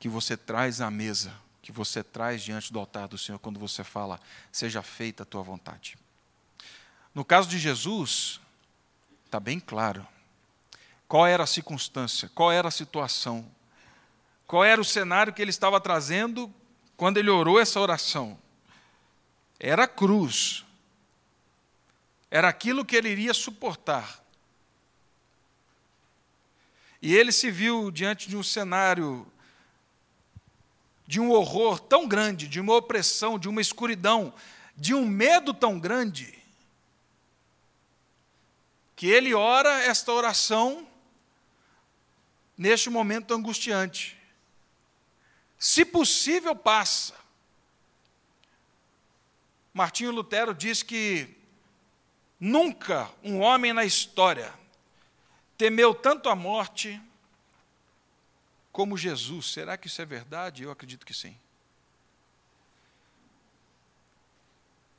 que 0.01 0.09
você 0.09 0.35
traz 0.35 0.81
à 0.81 0.89
mesa, 0.89 1.31
que 1.61 1.71
você 1.71 2.03
traz 2.03 2.41
diante 2.41 2.73
do 2.73 2.79
altar 2.79 3.07
do 3.07 3.19
Senhor 3.19 3.37
quando 3.37 3.59
você 3.59 3.83
fala, 3.83 4.19
seja 4.51 4.81
feita 4.81 5.21
a 5.21 5.25
tua 5.27 5.43
vontade. 5.43 5.95
No 7.13 7.23
caso 7.23 7.47
de 7.47 7.59
Jesus, 7.59 8.41
está 9.23 9.39
bem 9.39 9.59
claro. 9.59 10.05
Qual 11.07 11.27
era 11.27 11.43
a 11.43 11.47
circunstância, 11.47 12.31
qual 12.33 12.51
era 12.51 12.67
a 12.67 12.71
situação, 12.71 13.47
qual 14.47 14.63
era 14.63 14.81
o 14.81 14.83
cenário 14.83 15.31
que 15.31 15.39
ele 15.39 15.51
estava 15.51 15.79
trazendo 15.79 16.51
quando 16.97 17.17
ele 17.17 17.29
orou 17.29 17.59
essa 17.59 17.79
oração. 17.79 18.39
Era 19.59 19.83
a 19.83 19.87
cruz. 19.87 20.65
Era 22.31 22.49
aquilo 22.49 22.83
que 22.83 22.95
ele 22.95 23.09
iria 23.09 23.35
suportar. 23.35 24.19
E 26.99 27.15
ele 27.15 27.31
se 27.31 27.51
viu 27.51 27.91
diante 27.91 28.27
de 28.27 28.35
um 28.35 28.41
cenário 28.41 29.31
de 31.11 31.19
um 31.19 31.29
horror 31.29 31.77
tão 31.77 32.07
grande, 32.07 32.47
de 32.47 32.57
uma 32.57 32.73
opressão, 32.73 33.37
de 33.37 33.49
uma 33.49 33.59
escuridão, 33.59 34.33
de 34.77 34.93
um 34.93 35.05
medo 35.05 35.53
tão 35.53 35.77
grande, 35.77 36.41
que 38.95 39.07
ele 39.07 39.33
ora 39.33 39.83
esta 39.83 40.09
oração 40.13 40.87
neste 42.57 42.89
momento 42.89 43.33
angustiante. 43.33 44.17
Se 45.59 45.83
possível, 45.83 46.55
passa. 46.55 47.13
Martinho 49.73 50.11
Lutero 50.11 50.53
diz 50.55 50.81
que 50.81 51.27
nunca 52.39 53.11
um 53.21 53.41
homem 53.41 53.73
na 53.73 53.83
história 53.83 54.53
temeu 55.57 55.93
tanto 55.93 56.29
a 56.29 56.35
morte 56.37 57.01
como 58.71 58.97
Jesus. 58.97 59.51
Será 59.51 59.77
que 59.77 59.87
isso 59.87 60.01
é 60.01 60.05
verdade? 60.05 60.63
Eu 60.63 60.71
acredito 60.71 61.05
que 61.05 61.13
sim. 61.13 61.37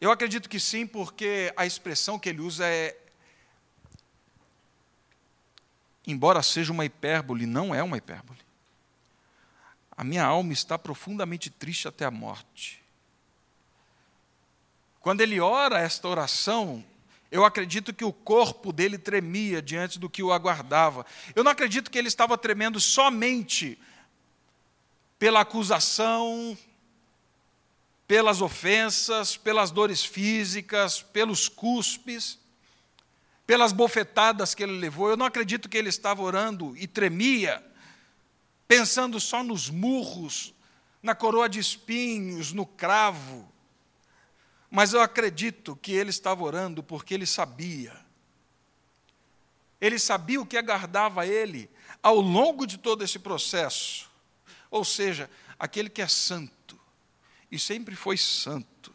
Eu 0.00 0.10
acredito 0.10 0.48
que 0.48 0.58
sim, 0.58 0.86
porque 0.86 1.52
a 1.56 1.64
expressão 1.64 2.18
que 2.18 2.28
ele 2.28 2.40
usa 2.40 2.66
é. 2.66 2.98
Embora 6.04 6.42
seja 6.42 6.72
uma 6.72 6.84
hipérbole, 6.84 7.46
não 7.46 7.72
é 7.72 7.82
uma 7.82 7.96
hipérbole. 7.96 8.40
A 9.96 10.02
minha 10.02 10.24
alma 10.24 10.52
está 10.52 10.76
profundamente 10.76 11.50
triste 11.50 11.86
até 11.86 12.04
a 12.04 12.10
morte. 12.10 12.82
Quando 15.00 15.20
ele 15.20 15.38
ora 15.38 15.78
esta 15.78 16.08
oração, 16.08 16.84
eu 17.32 17.46
acredito 17.46 17.94
que 17.94 18.04
o 18.04 18.12
corpo 18.12 18.74
dele 18.74 18.98
tremia 18.98 19.62
diante 19.62 19.98
do 19.98 20.10
que 20.10 20.22
o 20.22 20.30
aguardava. 20.30 21.06
Eu 21.34 21.42
não 21.42 21.50
acredito 21.50 21.90
que 21.90 21.98
ele 21.98 22.08
estava 22.08 22.36
tremendo 22.36 22.78
somente 22.78 23.78
pela 25.18 25.40
acusação, 25.40 26.56
pelas 28.06 28.42
ofensas, 28.42 29.34
pelas 29.34 29.70
dores 29.70 30.04
físicas, 30.04 31.00
pelos 31.00 31.48
cuspes, 31.48 32.38
pelas 33.46 33.72
bofetadas 33.72 34.54
que 34.54 34.62
ele 34.62 34.78
levou. 34.78 35.08
Eu 35.08 35.16
não 35.16 35.24
acredito 35.24 35.70
que 35.70 35.78
ele 35.78 35.88
estava 35.88 36.20
orando 36.20 36.76
e 36.76 36.86
tremia, 36.86 37.64
pensando 38.68 39.18
só 39.18 39.42
nos 39.42 39.70
murros, 39.70 40.52
na 41.02 41.14
coroa 41.14 41.48
de 41.48 41.58
espinhos, 41.58 42.52
no 42.52 42.66
cravo, 42.66 43.50
mas 44.74 44.94
eu 44.94 45.02
acredito 45.02 45.76
que 45.76 45.92
ele 45.92 46.08
estava 46.08 46.42
orando 46.42 46.82
porque 46.82 47.12
ele 47.12 47.26
sabia. 47.26 47.94
Ele 49.78 49.98
sabia 49.98 50.40
o 50.40 50.46
que 50.46 50.56
aguardava 50.56 51.26
ele 51.26 51.68
ao 52.02 52.18
longo 52.18 52.66
de 52.66 52.78
todo 52.78 53.04
esse 53.04 53.18
processo. 53.18 54.10
Ou 54.70 54.82
seja, 54.82 55.28
aquele 55.58 55.90
que 55.90 56.00
é 56.00 56.08
santo 56.08 56.80
e 57.50 57.58
sempre 57.58 57.94
foi 57.94 58.16
santo, 58.16 58.94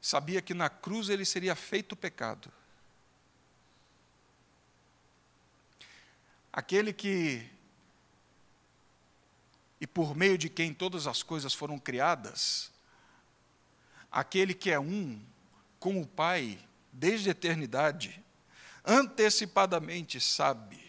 sabia 0.00 0.40
que 0.40 0.54
na 0.54 0.70
cruz 0.70 1.08
ele 1.08 1.24
seria 1.24 1.56
feito 1.56 1.96
pecado. 1.96 2.48
Aquele 6.52 6.92
que, 6.92 7.44
e 9.80 9.86
por 9.88 10.14
meio 10.14 10.38
de 10.38 10.48
quem 10.48 10.72
todas 10.72 11.08
as 11.08 11.24
coisas 11.24 11.52
foram 11.52 11.76
criadas, 11.76 12.72
aquele 14.14 14.54
que 14.54 14.70
é 14.70 14.78
um 14.78 15.20
com 15.80 16.00
o 16.00 16.06
Pai 16.06 16.56
desde 16.92 17.28
a 17.28 17.32
eternidade, 17.32 18.22
antecipadamente 18.84 20.20
sabe 20.20 20.80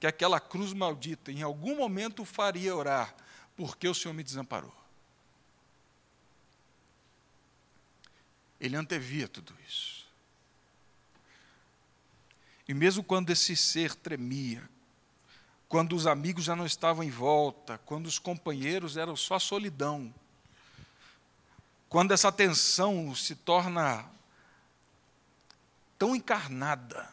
que 0.00 0.06
aquela 0.06 0.40
cruz 0.40 0.72
maldita 0.72 1.30
em 1.30 1.42
algum 1.42 1.76
momento 1.76 2.22
o 2.22 2.24
faria 2.24 2.74
orar, 2.74 3.14
porque 3.54 3.86
o 3.86 3.94
Senhor 3.94 4.14
me 4.14 4.22
desamparou. 4.22 4.74
Ele 8.58 8.76
antevia 8.76 9.28
tudo 9.28 9.54
isso. 9.68 10.06
E 12.66 12.72
mesmo 12.72 13.04
quando 13.04 13.28
esse 13.28 13.54
ser 13.54 13.94
tremia, 13.94 14.66
quando 15.68 15.94
os 15.94 16.06
amigos 16.06 16.44
já 16.44 16.56
não 16.56 16.64
estavam 16.64 17.04
em 17.04 17.10
volta, 17.10 17.76
quando 17.84 18.06
os 18.06 18.18
companheiros 18.18 18.96
eram 18.96 19.14
só 19.14 19.38
solidão, 19.38 20.14
quando 21.88 22.12
essa 22.12 22.30
tensão 22.30 23.14
se 23.14 23.34
torna 23.34 24.04
tão 25.98 26.14
encarnada. 26.14 27.08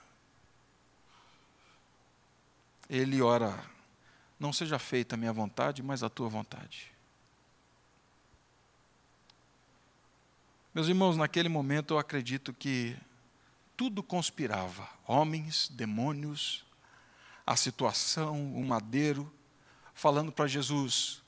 Ele 2.89 3.21
ora: 3.21 3.63
Não 4.39 4.53
seja 4.53 4.77
feita 4.77 5.15
a 5.15 5.17
minha 5.17 5.33
vontade, 5.33 5.81
mas 5.81 6.03
a 6.03 6.09
tua 6.09 6.29
vontade. 6.29 6.91
Meus 10.73 10.87
irmãos, 10.87 11.15
naquele 11.15 11.47
momento 11.47 11.93
eu 11.93 11.97
acredito 11.97 12.53
que 12.53 12.97
tudo 13.77 14.03
conspirava: 14.03 14.87
homens, 15.07 15.69
demônios, 15.69 16.65
a 17.47 17.55
situação, 17.55 18.53
o 18.55 18.63
madeiro, 18.63 19.31
falando 19.93 20.31
para 20.31 20.47
Jesus: 20.47 21.23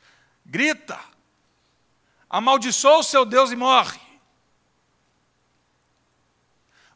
grita, 0.46 1.00
amaldiçoa 2.30 3.00
o 3.00 3.04
seu 3.04 3.26
Deus 3.26 3.52
e 3.52 3.56
morre. 3.56 4.00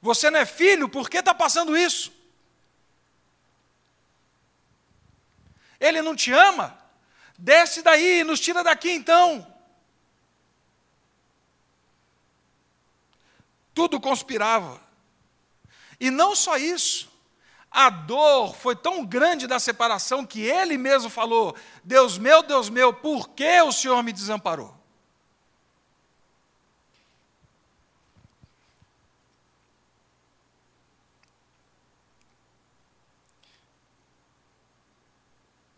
Você 0.01 0.29
não 0.29 0.39
é 0.39 0.45
filho, 0.45 0.89
por 0.89 1.09
que 1.09 1.17
está 1.17 1.33
passando 1.33 1.77
isso? 1.77 2.11
Ele 5.79 6.01
não 6.01 6.15
te 6.15 6.31
ama? 6.31 6.77
Desce 7.37 7.81
daí, 7.81 8.23
nos 8.23 8.39
tira 8.39 8.63
daqui 8.63 8.91
então. 8.91 9.47
Tudo 13.73 13.99
conspirava. 13.99 14.79
E 15.99 16.09
não 16.09 16.35
só 16.35 16.57
isso, 16.57 17.11
a 17.69 17.89
dor 17.89 18.55
foi 18.55 18.75
tão 18.75 19.05
grande 19.05 19.47
da 19.47 19.59
separação 19.59 20.25
que 20.25 20.41
ele 20.41 20.77
mesmo 20.77 21.09
falou: 21.09 21.55
Deus 21.83 22.17
meu, 22.17 22.43
Deus 22.43 22.69
meu, 22.69 22.93
por 22.93 23.29
que 23.29 23.61
o 23.61 23.71
Senhor 23.71 24.01
me 24.03 24.11
desamparou? 24.11 24.80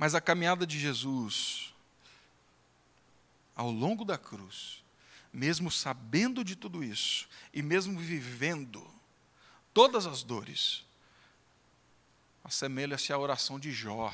Mas 0.04 0.14
a 0.14 0.20
caminhada 0.20 0.68
de 0.68 0.78
Jesus, 0.78 1.74
ao 3.56 3.72
longo 3.72 4.04
da 4.04 4.18
cruz, 4.18 4.84
mesmo 5.32 5.72
sabendo 5.72 6.44
de 6.44 6.58
tudo 6.58 6.84
isso, 6.84 7.26
e 7.54 7.62
mesmo 7.62 7.98
vivendo 7.98 8.86
todas 9.74 10.06
as 10.06 10.22
dores, 10.22 10.84
assemelha-se 12.44 13.14
à 13.14 13.18
oração 13.18 13.58
de 13.58 13.72
Jó. 13.72 14.14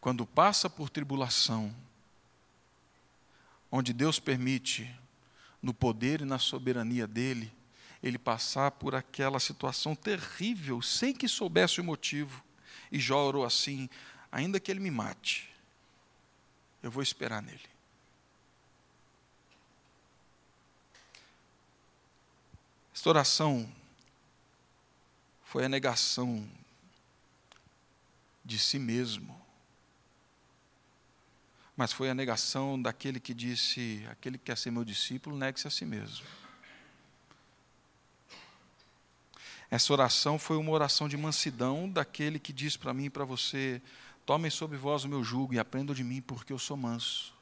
Quando 0.00 0.24
passa 0.24 0.70
por 0.70 0.88
tribulação, 0.88 1.76
onde 3.70 3.92
Deus 3.92 4.18
permite, 4.18 4.90
no 5.60 5.74
poder 5.74 6.22
e 6.22 6.24
na 6.24 6.38
soberania 6.38 7.06
dele, 7.06 7.52
ele 8.02 8.16
passar 8.16 8.70
por 8.70 8.94
aquela 8.94 9.40
situação 9.40 9.94
terrível, 9.94 10.80
sem 10.80 11.12
que 11.12 11.28
soubesse 11.28 11.82
o 11.82 11.84
motivo. 11.84 12.42
E 12.90 12.98
Jó 12.98 13.26
orou 13.26 13.44
assim: 13.44 13.90
ainda 14.30 14.60
que 14.60 14.70
ele 14.70 14.80
me 14.80 14.90
mate, 14.90 15.48
eu 16.82 16.90
vou 16.90 17.02
esperar 17.02 17.42
nele. 17.42 17.68
Esta 22.94 23.08
oração 23.10 23.72
foi 25.44 25.64
a 25.64 25.68
negação 25.68 26.48
de 28.44 28.58
si 28.58 28.78
mesmo, 28.78 29.40
mas 31.76 31.92
foi 31.92 32.10
a 32.10 32.14
negação 32.14 32.80
daquele 32.80 33.20
que 33.20 33.32
disse: 33.32 34.04
aquele 34.10 34.36
que 34.36 34.44
quer 34.46 34.58
ser 34.58 34.72
meu 34.72 34.84
discípulo, 34.84 35.36
negue-se 35.36 35.68
a 35.68 35.70
si 35.70 35.84
mesmo. 35.84 36.26
Essa 39.70 39.92
oração 39.92 40.38
foi 40.38 40.56
uma 40.56 40.72
oração 40.72 41.08
de 41.08 41.16
mansidão 41.16 41.88
daquele 41.88 42.38
que 42.38 42.52
diz 42.52 42.76
para 42.76 42.92
mim 42.92 43.04
e 43.04 43.10
para 43.10 43.24
você: 43.24 43.80
Tomem 44.28 44.50
sobre 44.50 44.76
vós 44.76 45.04
o 45.04 45.08
meu 45.08 45.24
jugo 45.24 45.54
e 45.54 45.58
aprendam 45.58 45.94
de 45.94 46.04
mim, 46.04 46.20
porque 46.20 46.52
eu 46.52 46.58
sou 46.58 46.76
manso. 46.76 47.32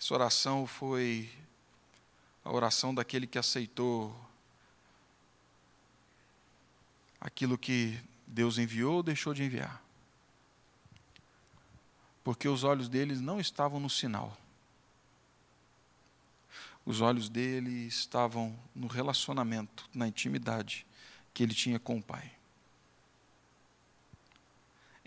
Essa 0.00 0.14
oração 0.14 0.68
foi 0.68 1.28
a 2.44 2.52
oração 2.52 2.94
daquele 2.94 3.26
que 3.26 3.40
aceitou 3.40 4.16
aquilo 7.20 7.58
que 7.58 8.00
Deus 8.24 8.56
enviou 8.56 8.98
ou 8.98 9.02
deixou 9.02 9.34
de 9.34 9.42
enviar. 9.42 9.82
Porque 12.22 12.48
os 12.48 12.62
olhos 12.62 12.88
deles 12.88 13.20
não 13.20 13.40
estavam 13.40 13.80
no 13.80 13.90
sinal. 13.90 14.38
Os 16.86 17.00
olhos 17.00 17.28
dele 17.28 17.88
estavam 17.88 18.56
no 18.72 18.86
relacionamento, 18.86 19.90
na 19.92 20.06
intimidade 20.06 20.86
que 21.34 21.42
ele 21.42 21.52
tinha 21.52 21.80
com 21.80 21.98
o 21.98 22.02
Pai 22.02 22.37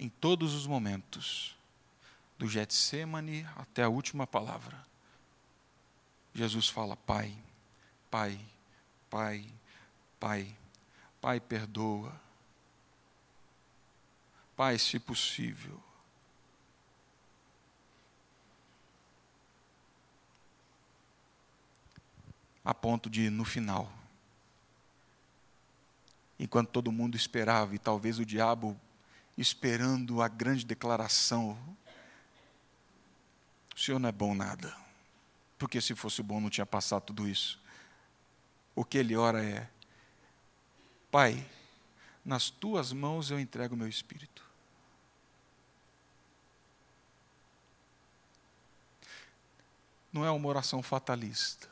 em 0.02 0.10
todos 0.10 0.56
os 0.56 0.66
momentos, 0.66 1.56
do 2.36 2.48
Getsemane 2.48 3.48
até 3.56 3.84
a 3.84 3.90
última 3.90 4.26
palavra. 4.26 4.84
Jesus 6.34 6.68
fala: 6.68 6.98
Pai, 6.98 7.38
Pai, 8.10 8.42
Pai, 9.12 9.46
Pai, 10.20 10.58
Pai, 11.22 11.40
perdoa. 11.40 12.20
Pai, 14.58 14.80
se 14.80 15.00
possível. 15.00 15.80
A 22.66 22.74
ponto 22.74 23.08
de, 23.08 23.30
no 23.30 23.46
final, 23.46 23.92
enquanto 26.40 26.70
todo 26.70 26.92
mundo 26.92 27.16
esperava 27.16 27.76
e 27.76 27.80
talvez 27.80 28.18
o 28.18 28.26
diabo 28.26 28.80
esperando 29.42 30.22
a 30.22 30.28
grande 30.28 30.66
declaração. 30.66 31.58
O 33.76 33.80
Senhor 33.80 34.00
não 34.00 34.10
é 34.10 34.12
bom 34.12 34.36
nada. 34.36 34.76
Porque 35.58 35.82
se 35.82 35.96
fosse 35.96 36.22
bom 36.22 36.40
não 36.40 36.50
tinha 36.50 36.66
passado 36.66 37.04
tudo 37.04 37.28
isso. 37.28 37.60
O 38.76 38.86
que 38.86 38.98
ele 38.98 39.16
ora 39.16 39.44
é: 39.44 39.70
Pai, 41.10 41.46
nas 42.24 42.50
tuas 42.50 42.94
mãos 42.94 43.32
eu 43.32 43.40
entrego 43.40 43.76
o 43.76 43.78
meu 43.78 43.88
espírito. 43.88 44.50
Não 50.14 50.26
é 50.26 50.32
uma 50.32 50.48
oração 50.48 50.84
fatalista. 50.84 51.70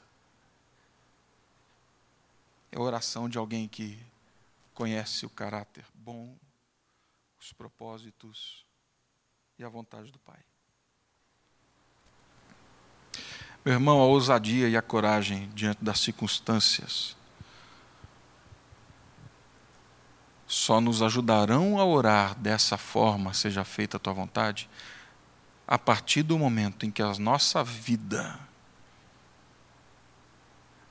É 2.72 2.78
a 2.78 2.82
oração 2.82 3.28
de 3.28 3.38
alguém 3.38 3.68
que 3.68 4.00
conhece 4.74 5.26
o 5.26 5.30
caráter 5.30 5.84
bom 5.94 6.36
os 7.40 7.54
propósitos 7.54 8.66
e 9.58 9.64
a 9.64 9.70
vontade 9.70 10.12
do 10.12 10.20
Pai. 10.20 10.40
Meu 13.64 13.74
irmão, 13.74 14.00
a 14.00 14.06
ousadia 14.06 14.68
e 14.70 14.76
a 14.76 14.82
coragem 14.82 15.50
diante 15.50 15.84
das 15.84 16.00
circunstâncias 16.00 17.16
só 20.48 20.82
nos 20.82 21.02
ajudarão 21.02 21.78
a 21.78 21.86
orar 21.86 22.36
dessa 22.36 22.78
forma, 22.78 23.34
seja 23.34 23.64
feita 23.64 23.98
a 23.98 24.00
tua 24.00 24.14
vontade, 24.14 24.70
a 25.68 25.78
partir 25.78 26.24
do 26.24 26.40
momento 26.40 26.86
em 26.86 26.92
que 26.92 27.02
a 27.02 27.14
nossa 27.20 27.64
vida 27.64 28.40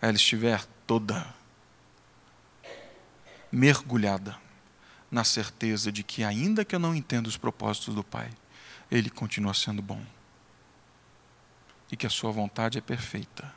ela 0.01 0.15
estiver 0.15 0.65
toda 0.87 1.35
mergulhada 3.51 4.48
na 5.11 5.25
certeza 5.25 5.91
de 5.91 6.03
que, 6.03 6.23
ainda 6.23 6.65
que 6.65 6.75
eu 6.75 6.79
não 6.79 6.95
entenda 6.95 7.29
os 7.29 7.37
propósitos 7.37 7.95
do 7.95 8.05
Pai, 8.05 8.31
Ele 8.91 9.11
continua 9.11 9.55
sendo 9.55 9.81
bom 9.81 10.05
e 11.91 11.97
que 11.97 12.07
a 12.07 12.11
Sua 12.11 12.31
vontade 12.31 12.79
é 12.79 12.81
perfeita. 12.81 13.55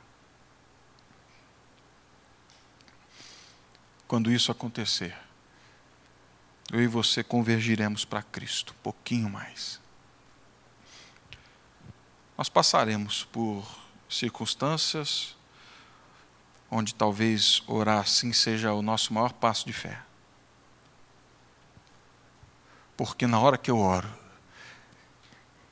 Quando 4.07 4.31
isso 4.31 4.51
acontecer, 4.51 5.17
eu 6.71 6.81
e 6.81 6.87
você 6.87 7.23
convergiremos 7.23 8.05
para 8.05 8.21
Cristo 8.21 8.73
um 8.77 8.81
pouquinho 8.83 9.29
mais. 9.29 9.79
Nós 12.37 12.49
passaremos 12.49 13.25
por 13.25 13.65
circunstâncias 14.09 15.35
onde 16.69 16.95
talvez 16.95 17.61
orar 17.67 17.99
assim 17.99 18.31
seja 18.31 18.73
o 18.73 18.81
nosso 18.81 19.13
maior 19.13 19.33
passo 19.33 19.65
de 19.65 19.73
fé. 19.73 20.01
Porque 22.95 23.25
na 23.27 23.39
hora 23.39 23.57
que 23.57 23.71
eu 23.71 23.77
oro, 23.77 24.09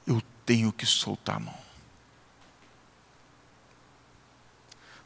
eu 0.06 0.22
tenho 0.46 0.72
que 0.72 0.86
soltar 0.86 1.38
a 1.38 1.40
mão. 1.40 1.58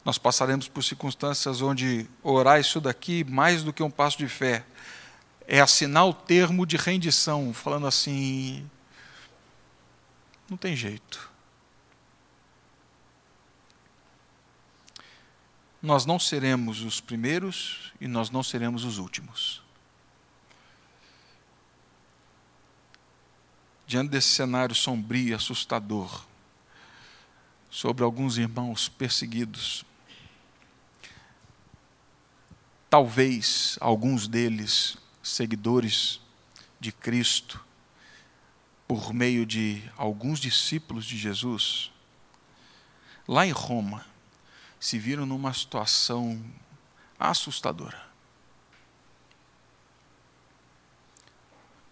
Nós 0.04 0.18
passaremos 0.18 0.68
por 0.68 0.82
circunstâncias 0.82 1.62
onde 1.62 2.08
orar 2.22 2.60
isso 2.60 2.80
daqui, 2.80 3.24
mais 3.24 3.62
do 3.62 3.72
que 3.72 3.82
um 3.82 3.90
passo 3.90 4.18
de 4.18 4.28
fé, 4.28 4.64
é 5.46 5.60
assinar 5.60 6.06
o 6.06 6.14
termo 6.14 6.66
de 6.66 6.76
rendição, 6.76 7.52
falando 7.54 7.86
assim: 7.86 8.68
não 10.48 10.56
tem 10.56 10.76
jeito. 10.76 11.34
nós 15.84 16.06
não 16.06 16.18
seremos 16.18 16.80
os 16.80 16.98
primeiros 16.98 17.92
e 18.00 18.08
nós 18.08 18.30
não 18.30 18.42
seremos 18.42 18.84
os 18.84 18.96
últimos. 18.96 19.62
Diante 23.86 24.10
desse 24.10 24.28
cenário 24.28 24.74
sombrio 24.74 25.28
e 25.28 25.34
assustador, 25.34 26.24
sobre 27.70 28.04
alguns 28.04 28.38
irmãos 28.38 28.88
perseguidos, 28.88 29.84
talvez 32.88 33.76
alguns 33.80 34.28
deles 34.28 34.96
seguidores 35.20 36.20
de 36.78 36.92
Cristo, 36.92 37.64
por 38.86 39.12
meio 39.12 39.44
de 39.44 39.82
alguns 39.96 40.38
discípulos 40.38 41.04
de 41.04 41.18
Jesus, 41.18 41.90
lá 43.26 43.44
em 43.44 43.50
Roma, 43.50 44.06
se 44.78 44.98
viram 44.98 45.26
numa 45.26 45.52
situação 45.52 46.40
assustadora. 47.18 48.06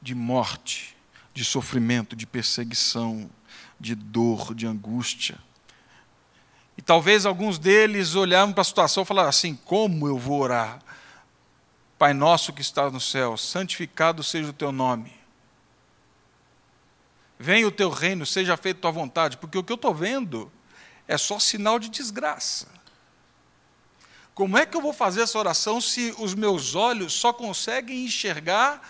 De 0.00 0.14
morte, 0.14 0.96
de 1.34 1.44
sofrimento, 1.44 2.14
de 2.14 2.26
perseguição, 2.26 3.30
de 3.78 3.94
dor, 3.94 4.54
de 4.54 4.66
angústia. 4.66 5.38
E 6.76 6.82
talvez 6.82 7.26
alguns 7.26 7.58
deles 7.58 8.14
olhavam 8.14 8.52
para 8.52 8.62
a 8.62 8.64
situação 8.64 9.02
e 9.02 9.06
falaram 9.06 9.28
assim: 9.28 9.54
como 9.54 10.06
eu 10.06 10.18
vou 10.18 10.40
orar? 10.40 10.80
Pai 11.98 12.12
nosso 12.12 12.52
que 12.52 12.62
está 12.62 12.90
no 12.90 13.00
céu, 13.00 13.36
santificado 13.36 14.22
seja 14.22 14.50
o 14.50 14.52
teu 14.52 14.72
nome. 14.72 15.12
Venha 17.38 17.66
o 17.66 17.72
teu 17.72 17.90
reino, 17.90 18.24
seja 18.24 18.56
feita 18.56 18.80
tua 18.80 18.90
vontade, 18.90 19.36
porque 19.36 19.58
o 19.58 19.64
que 19.64 19.72
eu 19.72 19.76
estou 19.76 19.94
vendo 19.94 20.50
é 21.06 21.18
só 21.18 21.38
sinal 21.38 21.78
de 21.78 21.88
desgraça. 21.88 22.68
Como 24.34 24.56
é 24.56 24.64
que 24.64 24.76
eu 24.76 24.80
vou 24.80 24.92
fazer 24.92 25.22
essa 25.22 25.38
oração 25.38 25.80
se 25.80 26.14
os 26.18 26.34
meus 26.34 26.74
olhos 26.74 27.12
só 27.12 27.32
conseguem 27.32 28.04
enxergar 28.04 28.80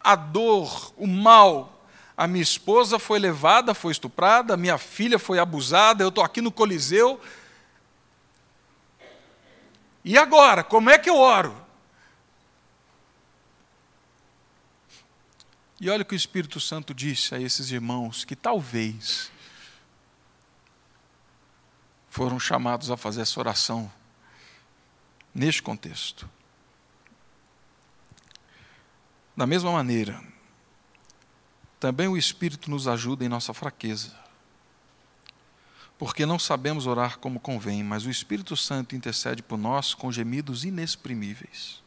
a 0.00 0.14
dor, 0.14 0.92
o 0.96 1.06
mal? 1.06 1.81
A 2.22 2.28
minha 2.28 2.40
esposa 2.40 3.00
foi 3.00 3.18
levada, 3.18 3.74
foi 3.74 3.90
estuprada, 3.90 4.54
a 4.54 4.56
minha 4.56 4.78
filha 4.78 5.18
foi 5.18 5.40
abusada, 5.40 6.04
eu 6.04 6.08
estou 6.08 6.22
aqui 6.22 6.40
no 6.40 6.52
Coliseu. 6.52 7.20
E 10.04 10.16
agora, 10.16 10.62
como 10.62 10.88
é 10.88 10.96
que 10.98 11.10
eu 11.10 11.16
oro? 11.16 11.52
E 15.80 15.90
olha 15.90 16.02
o 16.02 16.04
que 16.04 16.14
o 16.14 16.16
Espírito 16.16 16.60
Santo 16.60 16.94
disse 16.94 17.34
a 17.34 17.40
esses 17.40 17.72
irmãos 17.72 18.24
que 18.24 18.36
talvez 18.36 19.28
foram 22.08 22.38
chamados 22.38 22.88
a 22.88 22.96
fazer 22.96 23.22
essa 23.22 23.40
oração 23.40 23.92
neste 25.34 25.60
contexto. 25.60 26.30
Da 29.36 29.44
mesma 29.44 29.72
maneira, 29.72 30.22
também 31.82 32.06
o 32.06 32.16
Espírito 32.16 32.70
nos 32.70 32.86
ajuda 32.86 33.24
em 33.24 33.28
nossa 33.28 33.52
fraqueza. 33.52 34.14
Porque 35.98 36.24
não 36.24 36.38
sabemos 36.38 36.86
orar 36.86 37.18
como 37.18 37.40
convém, 37.40 37.82
mas 37.82 38.06
o 38.06 38.10
Espírito 38.10 38.56
Santo 38.56 38.94
intercede 38.94 39.42
por 39.42 39.58
nós 39.58 39.92
com 39.92 40.12
gemidos 40.12 40.64
inexprimíveis. 40.64 41.82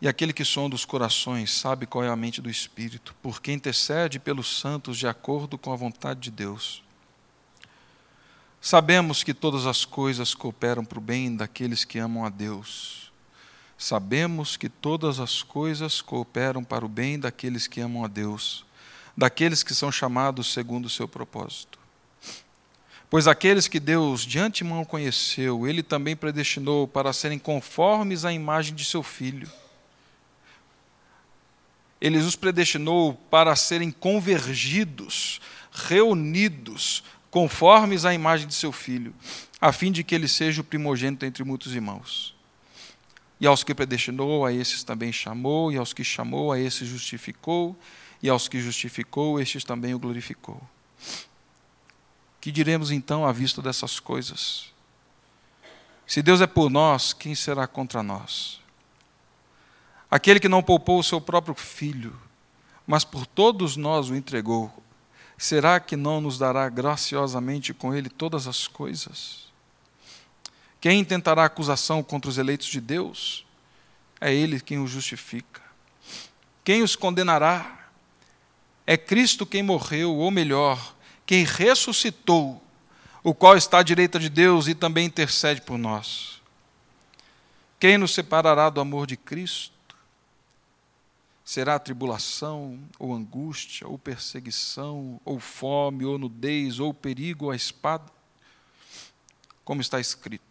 E 0.00 0.08
aquele 0.08 0.32
que 0.32 0.44
sonda 0.44 0.74
os 0.74 0.84
corações 0.84 1.52
sabe 1.52 1.86
qual 1.86 2.02
é 2.02 2.08
a 2.08 2.16
mente 2.16 2.42
do 2.42 2.50
Espírito, 2.50 3.14
porque 3.22 3.52
intercede 3.52 4.18
pelos 4.18 4.58
santos 4.58 4.98
de 4.98 5.06
acordo 5.06 5.56
com 5.56 5.72
a 5.72 5.76
vontade 5.76 6.18
de 6.18 6.32
Deus. 6.32 6.82
Sabemos 8.60 9.22
que 9.22 9.32
todas 9.32 9.64
as 9.64 9.84
coisas 9.84 10.34
cooperam 10.34 10.84
para 10.84 10.98
o 10.98 11.00
bem 11.00 11.36
daqueles 11.36 11.84
que 11.84 12.00
amam 12.00 12.24
a 12.24 12.30
Deus. 12.30 13.09
Sabemos 13.80 14.58
que 14.58 14.68
todas 14.68 15.18
as 15.18 15.42
coisas 15.42 16.02
cooperam 16.02 16.62
para 16.62 16.84
o 16.84 16.88
bem 16.88 17.18
daqueles 17.18 17.66
que 17.66 17.80
amam 17.80 18.04
a 18.04 18.08
Deus, 18.08 18.62
daqueles 19.16 19.62
que 19.62 19.74
são 19.74 19.90
chamados 19.90 20.52
segundo 20.52 20.84
o 20.84 20.90
seu 20.90 21.08
propósito. 21.08 21.78
Pois 23.08 23.26
aqueles 23.26 23.66
que 23.66 23.80
Deus 23.80 24.20
de 24.20 24.38
antemão 24.38 24.84
conheceu, 24.84 25.66
Ele 25.66 25.82
também 25.82 26.14
predestinou 26.14 26.86
para 26.86 27.10
serem 27.14 27.38
conformes 27.38 28.26
à 28.26 28.30
imagem 28.34 28.74
de 28.74 28.84
seu 28.84 29.02
Filho. 29.02 29.50
Ele 31.98 32.18
os 32.18 32.36
predestinou 32.36 33.14
para 33.30 33.56
serem 33.56 33.90
convergidos, 33.90 35.40
reunidos, 35.72 37.02
conformes 37.30 38.04
à 38.04 38.12
imagem 38.12 38.46
de 38.46 38.54
seu 38.54 38.72
filho, 38.72 39.14
a 39.58 39.72
fim 39.72 39.90
de 39.90 40.04
que 40.04 40.14
ele 40.14 40.28
seja 40.28 40.60
o 40.60 40.64
primogênito 40.64 41.24
entre 41.24 41.44
muitos 41.44 41.74
irmãos. 41.74 42.38
E 43.40 43.46
aos 43.46 43.64
que 43.64 43.74
predestinou, 43.74 44.44
a 44.44 44.52
esses 44.52 44.84
também 44.84 45.10
chamou, 45.10 45.72
e 45.72 45.78
aos 45.78 45.94
que 45.94 46.04
chamou, 46.04 46.52
a 46.52 46.60
esses 46.60 46.86
justificou, 46.86 47.74
e 48.22 48.28
aos 48.28 48.48
que 48.48 48.60
justificou, 48.60 49.40
estes 49.40 49.64
também 49.64 49.94
o 49.94 49.98
glorificou. 49.98 50.60
Que 52.40 52.52
diremos 52.52 52.90
então 52.90 53.24
à 53.24 53.32
vista 53.32 53.62
dessas 53.62 53.98
coisas? 53.98 54.70
Se 56.06 56.20
Deus 56.20 56.40
é 56.40 56.46
por 56.46 56.68
nós, 56.68 57.12
quem 57.12 57.34
será 57.34 57.66
contra 57.66 58.02
nós? 58.02 58.60
Aquele 60.10 60.40
que 60.40 60.48
não 60.48 60.62
poupou 60.62 60.98
o 60.98 61.04
seu 61.04 61.20
próprio 61.20 61.54
filho, 61.54 62.20
mas 62.86 63.04
por 63.04 63.24
todos 63.24 63.76
nós 63.76 64.10
o 64.10 64.16
entregou, 64.16 64.72
será 65.38 65.78
que 65.78 65.96
não 65.96 66.20
nos 66.20 66.36
dará 66.36 66.68
graciosamente 66.68 67.72
com 67.72 67.94
ele 67.94 68.10
todas 68.10 68.46
as 68.46 68.66
coisas? 68.66 69.49
Quem 70.80 71.04
tentará 71.04 71.44
acusação 71.44 72.02
contra 72.02 72.30
os 72.30 72.38
eleitos 72.38 72.68
de 72.68 72.80
Deus? 72.80 73.44
É 74.20 74.34
ele 74.34 74.60
quem 74.60 74.78
os 74.78 74.90
justifica. 74.90 75.62
Quem 76.64 76.82
os 76.82 76.96
condenará? 76.96 77.88
É 78.86 78.96
Cristo 78.96 79.44
quem 79.46 79.62
morreu, 79.62 80.16
ou 80.16 80.30
melhor, 80.30 80.96
quem 81.26 81.44
ressuscitou, 81.44 82.62
o 83.22 83.34
qual 83.34 83.56
está 83.56 83.78
à 83.78 83.82
direita 83.82 84.18
de 84.18 84.28
Deus 84.28 84.66
e 84.66 84.74
também 84.74 85.06
intercede 85.06 85.60
por 85.60 85.78
nós. 85.78 86.40
Quem 87.78 87.96
nos 87.96 88.12
separará 88.12 88.68
do 88.68 88.80
amor 88.80 89.06
de 89.06 89.16
Cristo? 89.16 89.72
Será 91.44 91.78
tribulação, 91.78 92.78
ou 92.98 93.14
angústia, 93.14 93.86
ou 93.86 93.98
perseguição, 93.98 95.20
ou 95.24 95.40
fome, 95.40 96.04
ou 96.04 96.18
nudez, 96.18 96.78
ou 96.78 96.94
perigo, 96.94 97.46
ou 97.46 97.50
a 97.50 97.56
espada? 97.56 98.10
Como 99.64 99.80
está 99.80 99.98
escrito: 99.98 100.44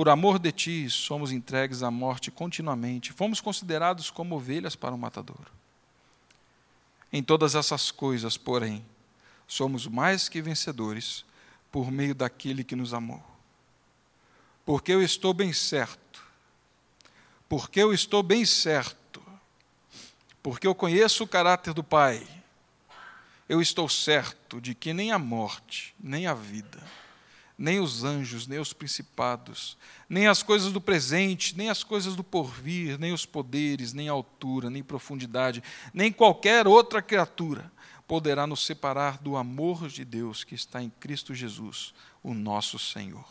Por 0.00 0.08
amor 0.08 0.38
de 0.38 0.50
ti 0.50 0.88
somos 0.88 1.30
entregues 1.30 1.82
à 1.82 1.90
morte 1.90 2.30
continuamente, 2.30 3.12
fomos 3.12 3.38
considerados 3.38 4.08
como 4.08 4.34
ovelhas 4.34 4.74
para 4.74 4.94
o 4.94 4.98
matador. 4.98 5.52
Em 7.12 7.22
todas 7.22 7.54
essas 7.54 7.90
coisas, 7.90 8.38
porém, 8.38 8.82
somos 9.46 9.86
mais 9.86 10.26
que 10.26 10.40
vencedores 10.40 11.22
por 11.70 11.90
meio 11.90 12.14
daquele 12.14 12.64
que 12.64 12.74
nos 12.74 12.94
amou. 12.94 13.22
Porque 14.64 14.90
eu 14.90 15.02
estou 15.02 15.34
bem 15.34 15.52
certo, 15.52 16.24
porque 17.46 17.78
eu 17.78 17.92
estou 17.92 18.22
bem 18.22 18.46
certo 18.46 19.22
porque 20.42 20.66
eu 20.66 20.74
conheço 20.74 21.24
o 21.24 21.28
caráter 21.28 21.74
do 21.74 21.84
Pai, 21.84 22.26
eu 23.46 23.60
estou 23.60 23.86
certo 23.86 24.62
de 24.62 24.74
que 24.74 24.94
nem 24.94 25.12
a 25.12 25.18
morte, 25.18 25.94
nem 26.00 26.26
a 26.26 26.32
vida, 26.32 26.82
nem 27.60 27.78
os 27.78 28.02
anjos, 28.02 28.46
nem 28.46 28.58
os 28.58 28.72
principados, 28.72 29.76
nem 30.08 30.26
as 30.26 30.42
coisas 30.42 30.72
do 30.72 30.80
presente, 30.80 31.54
nem 31.54 31.68
as 31.68 31.84
coisas 31.84 32.16
do 32.16 32.24
porvir, 32.24 32.98
nem 32.98 33.12
os 33.12 33.26
poderes, 33.26 33.92
nem 33.92 34.08
altura, 34.08 34.70
nem 34.70 34.82
profundidade, 34.82 35.62
nem 35.92 36.10
qualquer 36.10 36.66
outra 36.66 37.02
criatura 37.02 37.70
poderá 38.08 38.46
nos 38.46 38.64
separar 38.64 39.18
do 39.18 39.36
amor 39.36 39.88
de 39.88 40.06
Deus 40.06 40.42
que 40.42 40.54
está 40.54 40.82
em 40.82 40.88
Cristo 40.88 41.34
Jesus, 41.34 41.92
o 42.22 42.32
nosso 42.32 42.78
Senhor. 42.78 43.28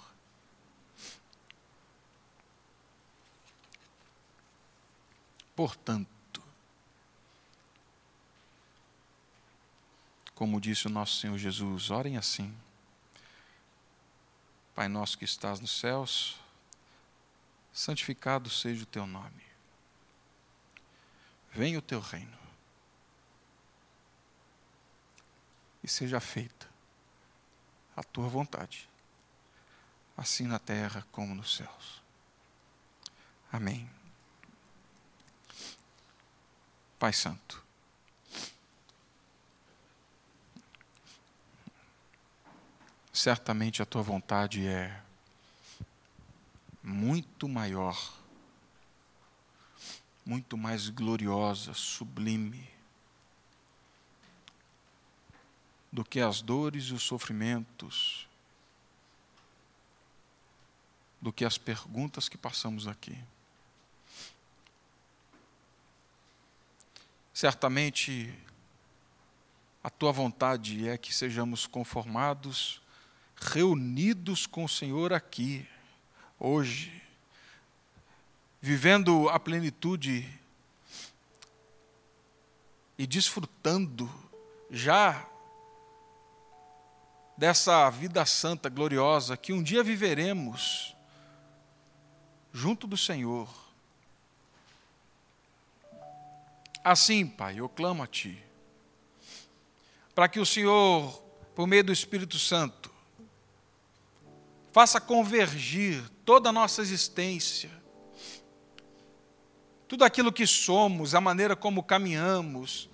Portanto, 5.56 6.20
Como 10.40 10.62
disse 10.62 10.88
o 10.88 10.90
nosso 10.90 11.18
Senhor 11.18 11.38
Jesus, 11.38 11.92
orem 11.92 12.16
assim. 12.16 12.56
Pai 14.80 14.88
nosso 14.88 15.18
que 15.18 15.26
estás 15.26 15.60
nos 15.60 15.78
céus, 15.78 16.40
santificado 17.74 18.50
seja 18.50 18.84
o 18.84 18.86
teu 18.86 19.06
nome. 19.06 19.44
Venha 21.52 21.78
o 21.78 21.82
teu 21.82 22.00
reino. 22.00 22.40
E 25.84 25.88
seja 25.90 26.22
feita 26.22 26.66
a 27.94 28.02
tua 28.04 28.30
vontade, 28.30 28.90
assim 30.16 30.48
na 30.48 30.60
terra 30.60 31.06
como 31.12 31.36
nos 31.36 31.58
céus. 31.58 32.02
Amém. 33.52 33.92
Pai 36.98 37.12
Santo, 37.12 37.62
certamente 43.20 43.82
a 43.82 43.86
tua 43.86 44.02
vontade 44.02 44.66
é 44.66 45.04
muito 46.82 47.50
maior, 47.50 48.14
muito 50.26 50.56
mais 50.58 50.88
gloriosa, 50.88 51.74
sublime, 51.74 52.66
do 55.92 56.06
que 56.06 56.22
as 56.22 56.42
dores 56.42 56.86
e 56.86 56.94
os 56.94 57.04
sofrimentos, 57.04 58.26
do 61.20 61.34
que 61.34 61.44
as 61.44 61.58
perguntas 61.58 62.30
que 62.30 62.38
passamos 62.38 62.88
aqui. 62.88 63.22
Certamente, 67.34 68.34
a 69.84 69.90
tua 69.90 70.14
vontade 70.14 70.88
é 70.88 70.98
que 70.98 71.14
sejamos 71.14 71.68
conformados, 71.68 72.82
reunidos 73.40 74.46
com 74.46 74.66
o 74.66 74.70
Senhor 74.70 75.14
aqui, 75.14 75.68
hoje, 76.40 77.02
vivendo 78.62 79.30
a 79.30 79.40
plenitude 79.40 80.28
e 82.98 83.08
desfrutando 83.08 84.10
já 84.70 85.26
dessa 87.38 87.90
vida 87.90 88.26
santa, 88.26 88.68
gloriosa, 88.68 89.38
que 89.38 89.54
um 89.54 89.64
dia 89.64 89.82
viveremos 89.82 90.94
junto 92.52 92.86
do 92.86 92.98
Senhor. 92.98 93.48
Assim, 96.84 97.26
Pai, 97.26 97.60
eu 97.60 97.70
clamo 97.70 98.04
a 98.04 98.08
Ti, 98.08 98.42
para 100.14 100.28
que 100.28 100.40
o 100.40 100.46
Senhor, 100.46 101.12
por 101.56 101.66
meio 101.66 101.84
do 101.84 101.94
Espírito 101.94 102.38
Santo, 102.38 102.79
faça 104.72 105.00
convergir 105.00 106.04
toda 106.24 106.50
a 106.50 106.54
nossa 106.54 106.82
existência, 106.82 107.70
tudo 109.88 110.04
aquilo 110.04 110.32
que 110.32 110.46
somos, 110.46 111.16
a 111.16 111.22
maneira 111.22 111.56
como 111.56 111.84
caminhamos, 111.84 112.90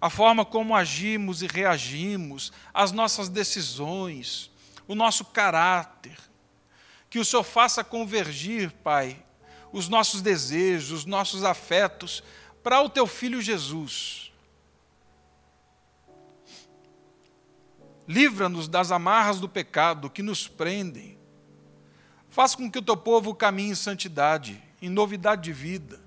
a 0.00 0.10
forma 0.10 0.44
como 0.44 0.74
agimos 0.74 1.42
e 1.42 1.46
reagimos, 1.46 2.52
as 2.72 2.92
nossas 2.92 3.28
decisões, 3.28 4.50
o 4.88 4.94
nosso 4.94 5.24
caráter. 5.24 6.18
Que 7.08 7.18
o 7.18 7.24
Senhor 7.24 7.44
faça 7.44 7.84
convergir, 7.84 8.72
Pai, 8.82 9.24
os 9.72 9.88
nossos 9.88 10.20
desejos, 10.20 10.90
os 10.90 11.04
nossos 11.04 11.44
afetos 11.44 12.22
para 12.62 12.80
o 12.80 12.88
teu 12.88 13.06
filho 13.06 13.40
Jesus. 13.40 14.31
Livra-nos 18.06 18.68
das 18.68 18.90
amarras 18.90 19.40
do 19.40 19.48
pecado 19.48 20.10
que 20.10 20.22
nos 20.22 20.48
prendem. 20.48 21.18
Faça 22.28 22.56
com 22.56 22.70
que 22.70 22.78
o 22.78 22.82
teu 22.82 22.96
povo 22.96 23.34
caminhe 23.34 23.70
em 23.70 23.74
santidade, 23.74 24.62
em 24.80 24.88
novidade 24.88 25.42
de 25.42 25.52
vida 25.52 26.02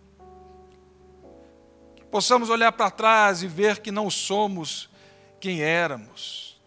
possamos 2.15 2.49
olhar 2.49 2.71
para 2.71 2.89
trás 2.89 3.43
e 3.43 3.47
ver 3.47 3.81
que 3.81 3.91
não 3.91 4.09
somos 4.09 4.89
quem 5.37 5.61
éramos. 5.61 6.57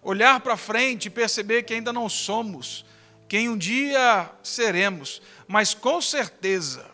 Olhar 0.00 0.40
para 0.40 0.56
frente 0.56 1.04
e 1.04 1.10
perceber 1.10 1.64
que 1.64 1.74
ainda 1.74 1.92
não 1.92 2.08
somos 2.08 2.82
quem 3.28 3.50
um 3.50 3.58
dia 3.58 4.30
seremos, 4.42 5.20
mas 5.46 5.74
com 5.74 6.00
certeza, 6.00 6.90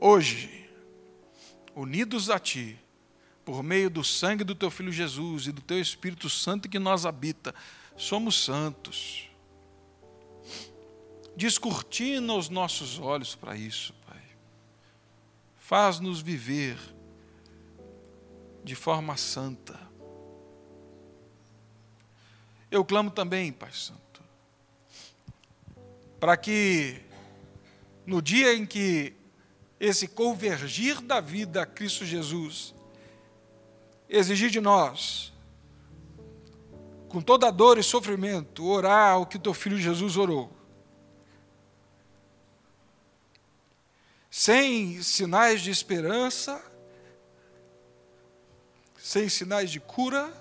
hoje, 0.00 0.70
unidos 1.76 2.30
a 2.30 2.38
Ti, 2.38 2.78
por 3.44 3.62
meio 3.62 3.90
do 3.90 4.02
sangue 4.02 4.44
do 4.44 4.54
Teu 4.54 4.70
Filho 4.70 4.92
Jesus 4.92 5.46
e 5.46 5.52
do 5.52 5.60
Teu 5.60 5.80
Espírito 5.80 6.30
Santo 6.30 6.68
que 6.68 6.78
nós 6.78 7.04
habita, 7.04 7.54
somos 7.96 8.42
santos. 8.42 9.28
Descortina 11.36 12.34
os 12.34 12.48
nossos 12.48 12.98
olhos 12.98 13.34
para 13.34 13.56
isso, 13.56 13.92
Faz-nos 15.64 16.20
viver 16.20 16.76
de 18.62 18.74
forma 18.74 19.16
santa. 19.16 19.80
Eu 22.70 22.84
clamo 22.84 23.10
também, 23.10 23.50
Pai 23.50 23.72
Santo, 23.72 24.22
para 26.20 26.36
que 26.36 27.00
no 28.04 28.20
dia 28.20 28.52
em 28.52 28.66
que 28.66 29.14
esse 29.80 30.06
convergir 30.06 31.00
da 31.00 31.18
vida 31.18 31.62
a 31.62 31.66
Cristo 31.66 32.04
Jesus 32.04 32.74
exigir 34.08 34.50
de 34.50 34.60
nós, 34.60 35.32
com 37.08 37.20
toda 37.20 37.50
dor 37.50 37.78
e 37.78 37.82
sofrimento, 37.82 38.66
orar 38.66 39.20
o 39.20 39.26
que 39.26 39.38
teu 39.38 39.54
filho 39.54 39.78
Jesus 39.78 40.16
orou, 40.16 40.52
sem 44.30 45.00
sinais 45.00 45.62
de 45.62 45.70
esperança, 45.70 46.60
sem 48.98 49.28
sinais 49.28 49.70
de 49.70 49.78
cura, 49.78 50.32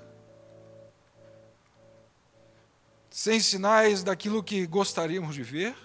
sem 3.12 3.40
sinais 3.40 4.02
daquilo 4.02 4.44
que 4.44 4.66
gostaríamos 4.66 5.36
de 5.36 5.44
ver, 5.44 5.76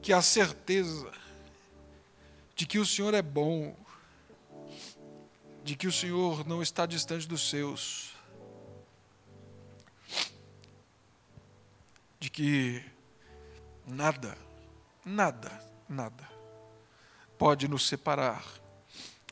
que 0.00 0.12
a 0.12 0.22
certeza 0.22 1.10
de 2.54 2.64
que 2.64 2.78
o 2.78 2.86
Senhor 2.86 3.14
é 3.14 3.22
bom, 3.22 3.74
de 5.64 5.74
que 5.74 5.88
o 5.88 5.92
Senhor 5.92 6.46
não 6.46 6.62
está 6.62 6.86
distante 6.86 7.26
dos 7.26 7.50
seus, 7.50 8.12
de 12.20 12.30
que 12.30 12.84
nada 13.84 14.38
Nada, 15.04 15.50
nada 15.86 16.32
pode 17.36 17.68
nos 17.68 17.86
separar 17.86 18.42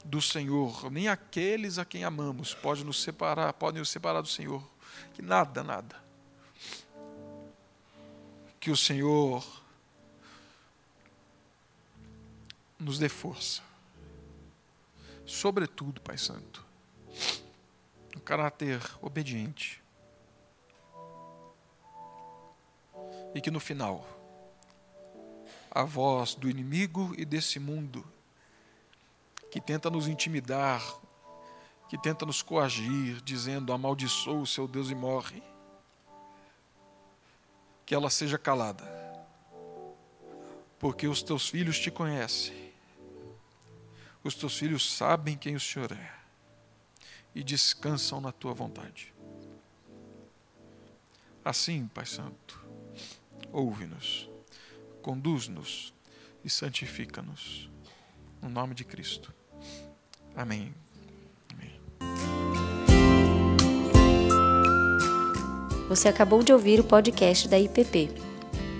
do 0.04 0.20
Senhor, 0.20 0.90
nem 0.90 1.08
aqueles 1.08 1.78
a 1.78 1.84
quem 1.84 2.04
amamos 2.04 2.52
pode 2.52 2.84
nos 2.84 3.00
separar, 3.00 3.52
podem 3.54 3.78
nos 3.78 3.88
separar 3.88 4.20
do 4.20 4.28
Senhor. 4.28 4.62
Que 5.14 5.22
nada, 5.22 5.62
nada. 5.62 5.96
Que 8.60 8.70
o 8.70 8.76
Senhor 8.76 9.44
nos 12.78 12.98
dê 12.98 13.08
força. 13.08 13.62
Sobretudo, 15.32 15.98
Pai 16.02 16.18
Santo, 16.18 16.62
um 18.14 18.20
caráter 18.20 18.78
obediente. 19.00 19.82
E 23.34 23.40
que 23.40 23.50
no 23.50 23.58
final 23.58 24.06
a 25.70 25.84
voz 25.84 26.34
do 26.34 26.50
inimigo 26.50 27.14
e 27.16 27.24
desse 27.24 27.58
mundo 27.58 28.06
que 29.50 29.58
tenta 29.58 29.88
nos 29.88 30.06
intimidar, 30.06 30.82
que 31.88 31.96
tenta 31.96 32.26
nos 32.26 32.42
coagir, 32.42 33.22
dizendo: 33.22 33.72
amaldiçoa 33.72 34.42
o 34.42 34.46
seu 34.46 34.68
Deus 34.68 34.90
e 34.90 34.94
morre. 34.94 35.42
Que 37.86 37.94
ela 37.94 38.10
seja 38.10 38.36
calada, 38.36 38.84
porque 40.78 41.08
os 41.08 41.22
teus 41.22 41.48
filhos 41.48 41.78
te 41.78 41.90
conhecem, 41.90 42.61
os 44.24 44.34
teus 44.34 44.58
filhos 44.58 44.92
sabem 44.92 45.36
quem 45.36 45.54
o 45.54 45.60
Senhor 45.60 45.92
é 45.92 46.14
e 47.34 47.42
descansam 47.42 48.20
na 48.20 48.32
tua 48.32 48.52
vontade. 48.52 49.12
Assim, 51.44 51.88
Pai 51.88 52.06
Santo, 52.06 52.64
ouve-nos 53.50 54.32
conduz-nos 55.02 55.92
e 56.44 56.48
santifica-nos. 56.48 57.68
No 58.40 58.48
nome 58.48 58.74
de 58.74 58.84
Cristo. 58.84 59.34
Amém. 60.34 60.72
Amém. 61.52 61.80
Você 65.88 66.08
acabou 66.08 66.42
de 66.42 66.52
ouvir 66.52 66.80
o 66.80 66.84
podcast 66.84 67.48
da 67.48 67.58
IPP. 67.58 68.31